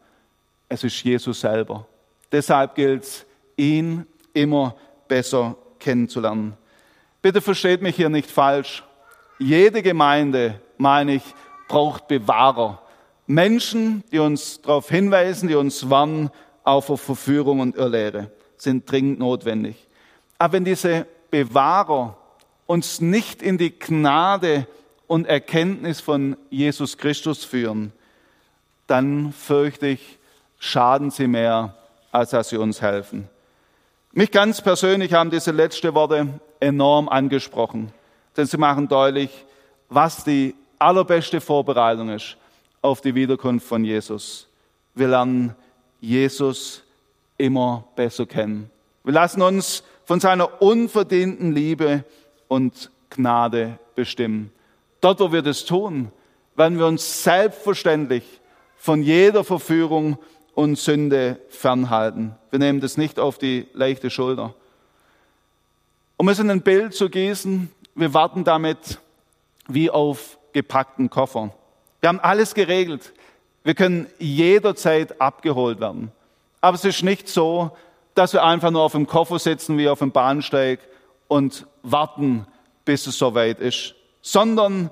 Es 0.69 0.85
ist 0.85 1.03
Jesus 1.03 1.41
selber. 1.41 1.87
Deshalb 2.33 2.75
gilt 2.75 3.05
es, 3.05 3.27
ihn 3.57 4.07
immer 4.33 4.75
besser 5.09 5.57
kennenzulernen. 5.79 6.55
Bitte 7.23 7.41
versteht 7.41 7.81
mich 7.81 7.97
hier 7.97 8.09
nicht 8.09 8.31
falsch. 8.31 8.83
Jede 9.39 9.83
Gemeinde, 9.83 10.61
meine 10.77 11.15
ich, 11.15 11.23
braucht 11.69 12.09
Bewahrer. 12.09 12.83
Menschen, 13.27 14.05
die 14.13 14.19
uns 14.19 14.61
darauf 14.61 14.91
hinweisen, 14.91 15.49
die 15.49 15.55
uns 15.55 15.89
warnen, 15.89 16.31
auf 16.65 16.87
Verführung 16.87 17.61
und 17.61 17.77
Irrlehre, 17.77 18.31
sind 18.57 18.91
dringend 18.91 19.19
notwendig. 19.19 19.87
Aber 20.39 20.55
wenn 20.55 20.65
diese 20.65 21.07
Bewahrer 21.31 22.17
uns 22.67 23.01
nicht 23.01 23.43
in 23.43 23.59
die 23.59 23.79
Gnade 23.79 24.67
und 25.07 25.27
Erkenntnis 25.27 26.01
von 26.01 26.37
Jesus 26.51 26.97
Christus 26.99 27.45
führen, 27.45 27.93
dann 28.87 29.33
fürchte 29.33 29.87
ich, 29.89 30.19
schaden 30.59 31.11
sie 31.11 31.27
mehr, 31.27 31.77
als 32.11 32.31
dass 32.31 32.49
sie 32.49 32.57
uns 32.57 32.81
helfen. 32.81 33.29
Mich 34.13 34.31
ganz 34.31 34.61
persönlich 34.61 35.13
haben 35.13 35.31
diese 35.31 35.51
letzten 35.51 35.95
Worte 35.95 36.29
enorm 36.61 37.09
angesprochen 37.09 37.93
denn 38.37 38.47
sie 38.47 38.57
machen 38.57 38.89
deutlich, 38.89 39.31
was 39.89 40.25
die 40.25 40.55
allerbeste 40.79 41.41
Vorbereitung 41.41 42.11
ist 42.11 42.37
auf 42.83 43.01
die 43.01 43.15
Wiederkunft 43.15 43.67
von 43.67 43.85
Jesus. 43.85 44.49
Wir 44.95 45.09
lernen 45.09 45.55
Jesus 46.01 46.83
immer 47.39 47.85
besser 47.97 48.27
kennen. 48.27 48.71
Wir 49.03 49.15
lassen 49.15 49.43
uns 49.43 49.83
von 50.05 50.21
seiner 50.21 50.63
unverdienten 50.63 51.53
Liebe 51.53 52.05
und 52.49 52.91
Gnade 53.11 53.79
bestimmen. 53.95 54.53
Dort, 55.01 55.21
wo 55.21 55.33
wir 55.33 55.43
das 55.43 55.65
tun, 55.65 56.11
werden 56.57 56.79
wir 56.79 56.87
uns 56.87 57.23
selbstverständlich 57.23 58.25
von 58.77 59.03
jeder 59.03 59.45
Verführung 59.45 60.19
und 60.55 60.79
Sünde 60.79 61.41
fernhalten. 61.49 62.35
Wir 62.51 62.59
nehmen 62.59 62.81
das 62.81 62.97
nicht 62.97 63.19
auf 63.19 63.39
die 63.39 63.67
leichte 63.73 64.11
Schulter. 64.11 64.55
Um 66.17 66.29
es 66.29 66.39
in 66.39 66.51
ein 66.51 66.63
Bild 66.63 66.95
zu 66.95 67.09
gießen, 67.09 67.71
wir 67.95 68.15
warten 68.15 68.45
damit 68.45 69.01
wie 69.67 69.91
auf 69.91 70.39
gepackten 70.53 71.11
Koffern. 71.11 71.53
Wir 72.01 72.09
haben 72.09 72.21
alles 72.21 72.55
geregelt. 72.55 73.13
Wir 73.65 73.75
können 73.75 74.07
jederzeit 74.19 75.21
abgeholt 75.21 75.81
werden. 75.81 76.13
Aber 76.61 76.77
es 76.77 76.85
ist 76.85 77.03
nicht 77.03 77.29
so, 77.29 77.77
dass 78.15 78.33
wir 78.33 78.45
einfach 78.45 78.71
nur 78.71 78.83
auf 78.83 78.93
dem 78.93 79.07
Koffer 79.07 79.39
sitzen 79.39 79.77
wie 79.79 79.89
auf 79.89 79.99
dem 79.99 80.13
Bahnsteig 80.13 80.81
und 81.29 81.67
warten, 81.83 82.47
bis 82.85 83.07
es 83.07 83.19
soweit 83.19 83.61
ist, 83.61 83.95
sondern 84.23 84.91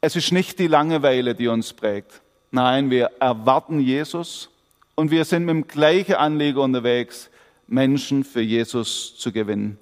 es 0.00 0.16
ist 0.16 0.32
nicht 0.32 0.58
die 0.58 0.66
Langeweile, 0.66 1.34
die 1.34 1.48
uns 1.48 1.72
prägt. 1.72 2.20
Nein, 2.50 2.90
wir 2.90 3.10
erwarten 3.20 3.80
Jesus 3.80 4.50
und 4.94 5.10
wir 5.10 5.24
sind 5.24 5.44
mit 5.44 5.54
dem 5.54 5.66
gleichen 5.66 6.14
Anliegen 6.14 6.58
unterwegs, 6.58 7.30
Menschen 7.66 8.24
für 8.24 8.42
Jesus 8.42 9.16
zu 9.16 9.32
gewinnen. 9.32 9.78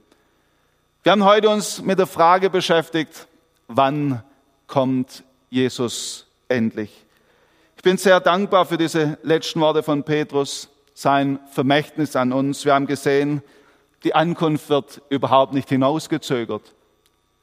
Wir 1.02 1.12
haben 1.12 1.24
heute 1.24 1.50
uns 1.50 1.82
mit 1.82 1.98
der 1.98 2.06
Frage 2.06 2.48
beschäftigt, 2.48 3.26
wann 3.66 4.22
kommt 4.68 5.24
Jesus 5.50 6.26
endlich? 6.48 7.04
Ich 7.76 7.82
bin 7.82 7.96
sehr 7.96 8.20
dankbar 8.20 8.64
für 8.64 8.78
diese 8.78 9.18
letzten 9.24 9.60
Worte 9.60 9.82
von 9.82 10.04
Petrus, 10.04 10.68
sein 10.94 11.40
Vermächtnis 11.50 12.14
an 12.14 12.32
uns. 12.32 12.64
Wir 12.64 12.74
haben 12.74 12.86
gesehen, 12.86 13.42
die 14.04 14.14
Ankunft 14.14 14.68
wird 14.68 15.02
überhaupt 15.08 15.52
nicht 15.52 15.68
hinausgezögert. 15.68 16.74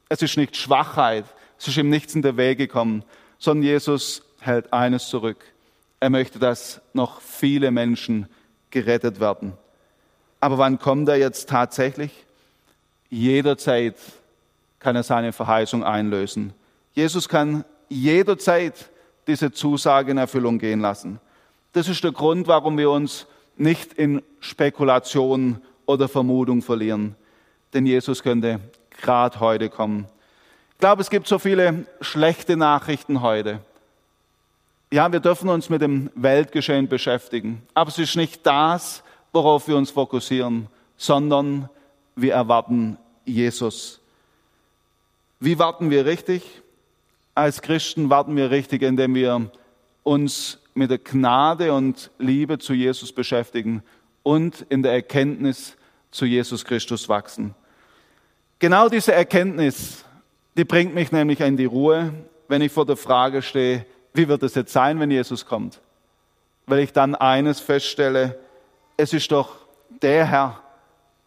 Es 0.10 0.22
ist 0.22 0.38
nicht 0.38 0.58
Schwachheit, 0.58 1.26
es 1.58 1.68
ist 1.68 1.78
ihm 1.78 1.90
nichts 1.90 2.16
in 2.16 2.22
der 2.22 2.38
Wege 2.38 2.68
gekommen, 2.68 3.04
sondern 3.38 3.64
Jesus 3.64 4.24
hält 4.40 4.74
eines 4.74 5.08
zurück. 5.10 5.44
Er 6.00 6.10
möchte, 6.10 6.40
dass 6.40 6.82
noch 6.94 7.22
viele 7.22 7.72
Menschen 7.72 8.28
gerettet 8.72 9.20
werden. 9.20 9.54
Aber 10.40 10.58
wann 10.58 10.80
kommt 10.80 11.10
er 11.10 11.18
jetzt 11.18 11.50
tatsächlich? 11.50 12.12
Jederzeit 13.10 13.96
kann 14.80 14.96
er 14.96 15.04
seine 15.04 15.34
Verheißung 15.34 15.84
einlösen. 15.84 16.54
Jesus 16.94 17.28
kann 17.28 17.66
jederzeit 17.90 18.90
diese 19.28 19.52
Zusage 19.52 20.12
in 20.12 20.18
Erfüllung 20.18 20.60
gehen 20.60 20.80
lassen. 20.80 21.20
Das 21.74 21.88
ist 21.88 22.04
der 22.04 22.12
Grund, 22.12 22.48
warum 22.48 22.78
wir 22.78 22.90
uns 22.90 23.28
nicht 23.58 23.94
in 23.94 24.22
Spekulation 24.40 25.62
oder 25.90 26.08
Vermutung 26.08 26.62
verlieren. 26.62 27.16
Denn 27.74 27.88
Jesus 27.88 28.22
könnte 28.22 28.60
gerade 29.02 29.40
heute 29.40 29.70
kommen. 29.70 30.06
Ich 30.74 30.78
glaube, 30.78 31.02
es 31.02 31.10
gibt 31.10 31.28
so 31.28 31.40
viele 31.40 31.88
schlechte 32.00 32.56
Nachrichten 32.56 33.24
heute. 33.24 33.60
Ja, 34.92 35.12
wir 35.12 35.20
dürfen 35.20 35.50
uns 35.50 35.68
mit 35.68 35.82
dem 35.82 36.12
Weltgeschehen 36.14 36.88
beschäftigen, 36.88 37.64
aber 37.74 37.90
es 37.90 37.98
ist 37.98 38.16
nicht 38.16 38.46
das, 38.46 39.04
worauf 39.34 39.68
wir 39.68 39.78
uns 39.78 39.90
fokussieren, 39.90 40.68
sondern 40.96 41.70
wir 42.16 42.34
erwarten 42.34 42.98
Jesus. 43.26 44.00
Wie 45.40 45.58
warten 45.58 45.90
wir 45.90 46.06
richtig? 46.06 46.44
Als 47.34 47.64
Christen 47.64 48.12
warten 48.12 48.36
wir 48.36 48.52
richtig, 48.52 48.84
indem 48.84 49.16
wir 49.16 49.50
uns 50.04 50.60
mit 50.76 50.92
der 50.92 51.00
Gnade 51.00 51.74
und 51.74 52.12
Liebe 52.20 52.60
zu 52.60 52.74
Jesus 52.74 53.12
beschäftigen 53.12 53.82
und 54.22 54.68
in 54.70 54.84
der 54.84 54.92
Erkenntnis 54.92 55.76
zu 56.12 56.26
Jesus 56.26 56.66
Christus 56.66 57.08
wachsen. 57.10 57.56
Genau 58.60 58.90
diese 58.90 59.14
Erkenntnis, 59.14 60.04
die 60.58 60.66
bringt 60.66 60.94
mich 60.94 61.12
nämlich 61.12 61.40
in 61.40 61.58
die 61.58 61.66
Ruhe, 61.66 62.14
wenn 62.48 62.62
ich 62.62 62.72
vor 62.72 62.86
der 62.86 62.98
Frage 62.98 63.42
stehe, 63.42 63.86
wie 64.14 64.28
wird 64.28 64.44
es 64.44 64.56
jetzt 64.56 64.74
sein, 64.74 65.00
wenn 65.00 65.12
Jesus 65.12 65.46
kommt? 65.46 65.80
Weil 66.66 66.80
ich 66.80 66.92
dann 66.92 67.16
eines 67.16 67.60
feststelle, 67.60 68.38
es 68.98 69.14
ist 69.14 69.32
doch 69.32 69.56
der 70.02 70.26
Herr, 70.26 70.62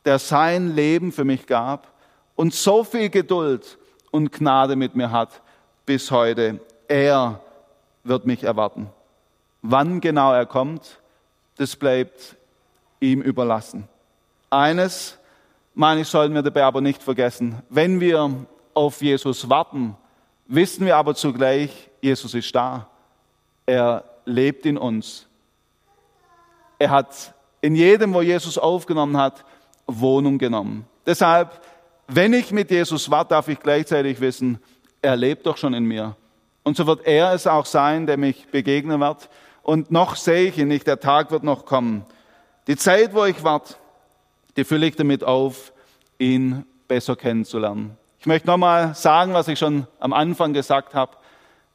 der 0.05 0.19
sein 0.19 0.75
Leben 0.75 1.13
für 1.13 1.25
mich 1.25 1.47
gab 1.47 1.93
und 2.35 2.55
so 2.55 2.85
viel 2.85 3.09
Geduld 3.09 3.79
und 4.11 4.33
Gnade 4.33 4.77
mit 4.77 4.95
mir 4.95 5.11
hat 5.11 5.41
bis 5.87 6.11
heute. 6.11 6.61
Er 6.89 7.41
wird 8.05 8.27
mich 8.27 8.43
erwarten. 8.43 8.91
Wann 9.63 10.01
genau 10.01 10.33
er 10.33 10.47
kommt, 10.47 11.01
das 11.57 11.77
bleibt 11.77 12.37
ihm 13.01 13.23
überlassen. 13.23 13.89
Eines, 14.53 15.19
meine 15.73 16.03
ich, 16.03 16.09
sollten 16.09 16.35
wir 16.35 16.43
dabei 16.43 16.65
aber 16.65 16.83
nicht 16.83 17.03
vergessen. 17.03 17.63
Wenn 17.71 18.01
wir 18.01 18.45
auf 18.75 19.01
Jesus 19.01 19.49
warten, 19.49 19.97
wissen 20.47 20.85
wir 20.85 20.97
aber 20.99 21.15
zugleich, 21.15 21.71
Jesus 22.03 22.35
ist 22.35 22.55
da. 22.55 22.87
Er 23.65 24.05
lebt 24.27 24.67
in 24.67 24.77
uns. 24.77 25.27
Er 26.79 26.91
hat 26.91 27.33
in 27.63 27.75
jedem, 27.75 28.13
wo 28.13 28.21
Jesus 28.21 28.59
aufgenommen 28.59 29.17
hat, 29.17 29.43
Wohnung 29.87 30.37
genommen. 30.37 30.85
Deshalb, 31.07 31.63
wenn 32.07 32.35
ich 32.35 32.53
mit 32.53 32.71
Jesus 32.71 33.11
warte, 33.11 33.31
darf 33.31 33.49
ich 33.49 33.59
gleichzeitig 33.59 34.21
wissen, 34.21 34.59
er 35.01 35.17
lebt 35.17 35.47
doch 35.47 35.57
schon 35.57 35.73
in 35.73 35.85
mir. 35.85 36.15
Und 36.63 36.77
so 36.77 36.87
wird 36.87 37.07
er 37.07 37.33
es 37.33 37.47
auch 37.47 37.65
sein, 37.65 38.07
der 38.07 38.19
mich 38.19 38.49
begegnen 38.49 39.01
wird. 39.01 39.31
Und 39.63 39.91
noch 39.91 40.15
sehe 40.15 40.49
ich 40.49 40.59
ihn 40.59 40.69
nicht, 40.69 40.87
der 40.87 41.01
Tag 41.01 41.31
wird 41.31 41.43
noch 41.43 41.65
kommen. 41.65 42.05
Die 42.67 42.77
Zeit, 42.77 43.15
wo 43.15 43.25
ich 43.25 43.43
warte, 43.43 43.77
die 44.57 44.65
fülle 44.65 44.87
ich 44.87 44.97
damit 44.97 45.25
auf, 45.25 45.73
ihn 46.19 46.65
besser 46.89 47.17
kennenzulernen. 47.17 47.97
Ich 48.21 48.27
möchte 48.27 48.47
nochmal 48.47 48.95
sagen, 48.95 49.35
was 49.35 49.49
ich 49.49 49.59
schon 49.59 49.87
am 49.99 50.13
Anfang 50.13 50.53
gesagt 50.53 50.95
habe. 50.95 51.17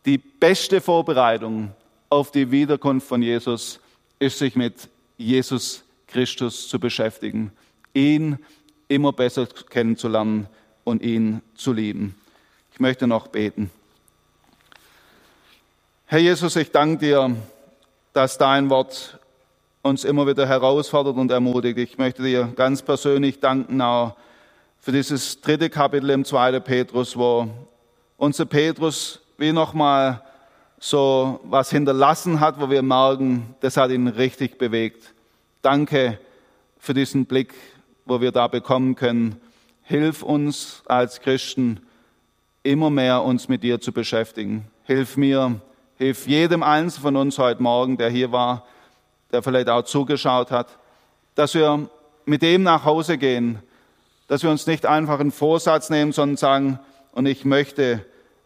Die 0.06 0.18
beste 0.18 0.80
Vorbereitung 0.80 1.72
auf 2.10 2.32
die 2.32 2.52
Wiederkunft 2.52 3.08
von 3.08 3.22
Jesus 3.22 3.80
ist, 4.20 4.38
sich 4.38 4.56
mit 4.56 4.88
Jesus 5.18 5.84
Christus 6.08 6.70
zu 6.70 6.80
beschäftigen, 6.80 7.52
ihn 7.94 8.38
immer 8.88 9.12
besser 9.12 9.48
kennenzulernen 9.70 10.48
und 10.84 11.02
ihn 11.02 11.42
zu 11.56 11.74
lieben. 11.74 12.16
Ich 12.72 12.80
möchte 12.80 13.08
noch 13.08 13.28
beten. 13.28 13.70
Herr 16.06 16.20
Jesus, 16.20 16.56
ich 16.56 16.72
danke 16.72 17.00
dir, 17.00 17.36
dass 18.14 18.38
dein 18.38 18.70
Wort 18.70 19.20
uns 19.88 20.04
immer 20.04 20.28
wieder 20.28 20.48
herausfordert 20.48 21.16
und 21.18 21.32
ermutigt. 21.32 21.78
Ich 21.78 21.98
möchte 21.98 22.22
dir 22.24 22.52
ganz 22.56 22.82
persönlich 22.82 23.40
danken 23.40 23.82
auch 23.82 24.16
für 24.80 24.92
dieses 24.92 25.42
dritte 25.42 25.70
Kapitel 25.70 26.10
im 26.10 26.26
2. 26.26 26.60
Petrus, 26.60 27.18
wo 27.18 27.48
unser 28.18 28.46
Petrus 28.46 29.20
wie 29.38 29.52
nochmal 29.52 30.22
so 30.80 31.40
was 31.44 31.72
hinterlassen 31.72 32.40
hat, 32.40 32.60
wo 32.60 32.70
wir 32.70 32.82
merken, 32.82 33.56
das 33.62 33.78
hat 33.78 33.92
ihn 33.92 34.08
richtig 34.08 34.58
bewegt. 34.58 35.14
Danke 35.62 36.20
für 36.78 36.94
diesen 36.94 37.26
Blick, 37.26 37.54
wo 38.06 38.22
wir 38.22 38.32
da 38.32 38.48
bekommen 38.48 38.96
können. 38.96 39.42
Hilf 39.84 40.22
uns 40.22 40.84
als 40.86 41.22
Christen 41.22 41.80
immer 42.64 42.90
mehr 42.90 43.24
uns 43.24 43.48
mit 43.48 43.64
dir 43.64 43.80
zu 43.80 43.92
beschäftigen. 43.92 44.68
Hilf 44.84 45.18
mir, 45.18 45.60
hilf 45.98 46.28
jedem 46.28 46.64
Einzelnen 46.64 47.02
von 47.02 47.16
uns 47.16 47.40
heute 47.40 47.64
Morgen, 47.64 47.98
der 47.98 48.10
hier 48.10 48.32
war, 48.32 48.66
der 49.32 49.44
vielleicht 49.44 49.70
auch 49.70 49.84
zugeschaut 49.84 50.52
hat, 50.52 50.68
dass 51.36 51.54
wir 51.54 51.90
mit 52.26 52.42
dem 52.42 52.64
nach 52.64 52.86
Hause 52.86 53.18
gehen, 53.18 53.60
dass 54.28 54.44
wir 54.44 54.50
uns 54.50 54.68
nicht 54.68 54.86
einfach 54.86 55.20
einen 55.20 55.32
Vorsatz 55.32 55.90
nehmen, 55.90 56.12
sondern 56.12 56.38
sagen, 56.38 56.80
und 57.14 57.26
ich 57.26 57.46
möchte 57.46 58.06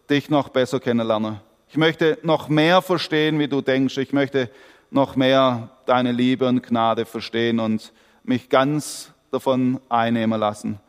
dich 0.09 0.29
noch 0.29 0.49
besser 0.49 0.79
kennenlernen. 0.79 1.39
Ich 1.69 1.77
möchte 1.77 2.17
noch 2.23 2.49
mehr 2.49 2.81
verstehen, 2.81 3.39
wie 3.39 3.47
du 3.47 3.61
denkst. 3.61 3.97
Ich 3.97 4.13
möchte 4.13 4.49
noch 4.91 5.15
mehr 5.15 5.69
deine 5.85 6.11
Liebe 6.11 6.47
und 6.47 6.63
Gnade 6.63 7.05
verstehen 7.05 7.59
und 7.59 7.93
mich 8.23 8.49
ganz 8.49 9.11
davon 9.31 9.79
einnehmen 9.89 10.39
lassen. 10.39 10.79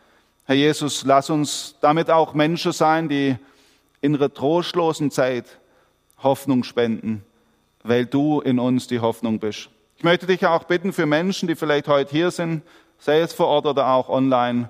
Herr 0.44 0.56
Jesus, 0.56 1.04
lass 1.04 1.30
uns 1.30 1.76
damit 1.80 2.10
auch 2.10 2.34
Menschen 2.34 2.72
sein, 2.72 3.08
die 3.08 3.36
in 4.00 4.16
einer 4.16 4.32
trostlosen 4.34 5.10
Zeit 5.10 5.46
Hoffnung 6.22 6.64
spenden, 6.64 7.24
weil 7.84 8.06
du 8.06 8.40
in 8.40 8.58
uns 8.58 8.88
die 8.88 9.00
Hoffnung 9.00 9.38
bist. 9.38 9.70
Ich 10.02 10.04
möchte 10.04 10.26
dich 10.26 10.44
auch 10.44 10.64
bitten 10.64 10.92
für 10.92 11.06
Menschen, 11.06 11.46
die 11.46 11.54
vielleicht 11.54 11.86
heute 11.86 12.10
hier 12.10 12.32
sind, 12.32 12.62
sei 12.98 13.20
es 13.20 13.32
vor 13.32 13.46
Ort 13.46 13.66
oder 13.66 13.86
auch 13.86 14.08
online, 14.08 14.68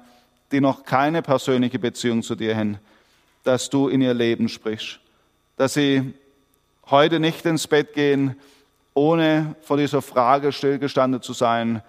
die 0.53 0.61
noch 0.61 0.85
keine 0.85 1.23
persönliche 1.23 1.79
Beziehung 1.79 2.23
zu 2.23 2.35
dir 2.35 2.55
haben, 2.55 2.77
dass 3.43 3.71
du 3.71 3.89
in 3.89 4.03
ihr 4.03 4.13
Leben 4.13 4.51
sprichst, 4.51 5.01
dass 5.57 5.73
sie 5.73 6.13
heute 6.91 7.19
nicht 7.19 7.47
ins 7.47 7.67
Bett 7.67 7.95
gehen, 7.95 8.37
ohne 8.93 9.57
vor 9.63 9.79
dieser 9.79 10.03
Frage 10.03 10.53
stillgestanden 10.53 11.23
zu 11.23 11.33
sein, 11.33 11.81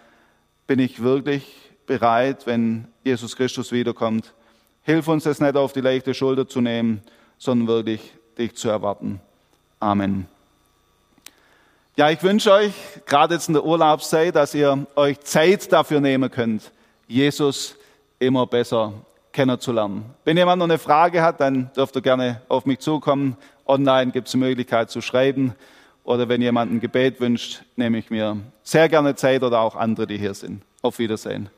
bin 0.66 0.80
ich 0.80 1.04
wirklich 1.04 1.46
bereit, 1.86 2.48
wenn 2.48 2.88
Jesus 3.04 3.36
Christus 3.36 3.74
wiederkommt. 3.74 4.34
Hilf 4.84 5.10
uns 5.10 5.26
es 5.26 5.42
nicht 5.42 5.58
auf 5.58 5.74
die 5.74 5.82
leichte 5.82 6.14
Schulter 6.14 6.48
zu 6.48 6.62
nehmen, 6.62 7.02
sondern 7.38 7.68
wirklich 7.68 8.14
dich 8.38 8.56
zu 8.56 8.70
erwarten. 8.70 9.20
Amen. 9.82 10.33
Ja, 11.96 12.10
ich 12.10 12.24
wünsche 12.24 12.52
euch, 12.52 12.74
gerade 13.06 13.36
jetzt 13.36 13.50
in 13.50 13.54
der 13.54 13.64
Urlaubszeit, 13.64 14.36
dass 14.36 14.56
ihr 14.56 14.88
euch 14.96 15.20
Zeit 15.20 15.72
dafür 15.72 16.00
nehmen 16.00 16.32
könnt, 16.32 16.72
Jesus 17.08 17.76
immer 18.18 18.48
besser 18.48 18.94
kennenzulernen. 19.32 20.04
Wenn 20.26 20.36
jemand 20.36 20.58
noch 20.58 20.66
eine 20.66 20.80
Frage 20.80 21.22
hat, 21.22 21.40
dann 21.40 21.70
dürft 21.78 21.96
ihr 21.96 22.02
gerne 22.02 22.42
auf 22.50 22.66
mich 22.66 22.80
zukommen. 22.80 23.38
Online 23.68 24.12
gibt 24.12 24.28
es 24.28 24.32
die 24.32 24.40
Möglichkeit 24.40 24.90
zu 24.90 25.02
schreiben. 25.02 25.54
Oder 26.04 26.28
wenn 26.30 26.42
jemand 26.42 26.72
ein 26.72 26.80
Gebet 26.80 27.22
wünscht, 27.22 27.62
nehme 27.76 28.00
ich 28.00 28.10
mir 28.10 28.38
sehr 28.64 28.90
gerne 28.90 29.14
Zeit 29.14 29.44
oder 29.44 29.60
auch 29.60 29.76
andere, 29.76 30.08
die 30.08 30.18
hier 30.18 30.34
sind. 30.34 30.64
Auf 30.82 30.98
Wiedersehen. 30.98 31.52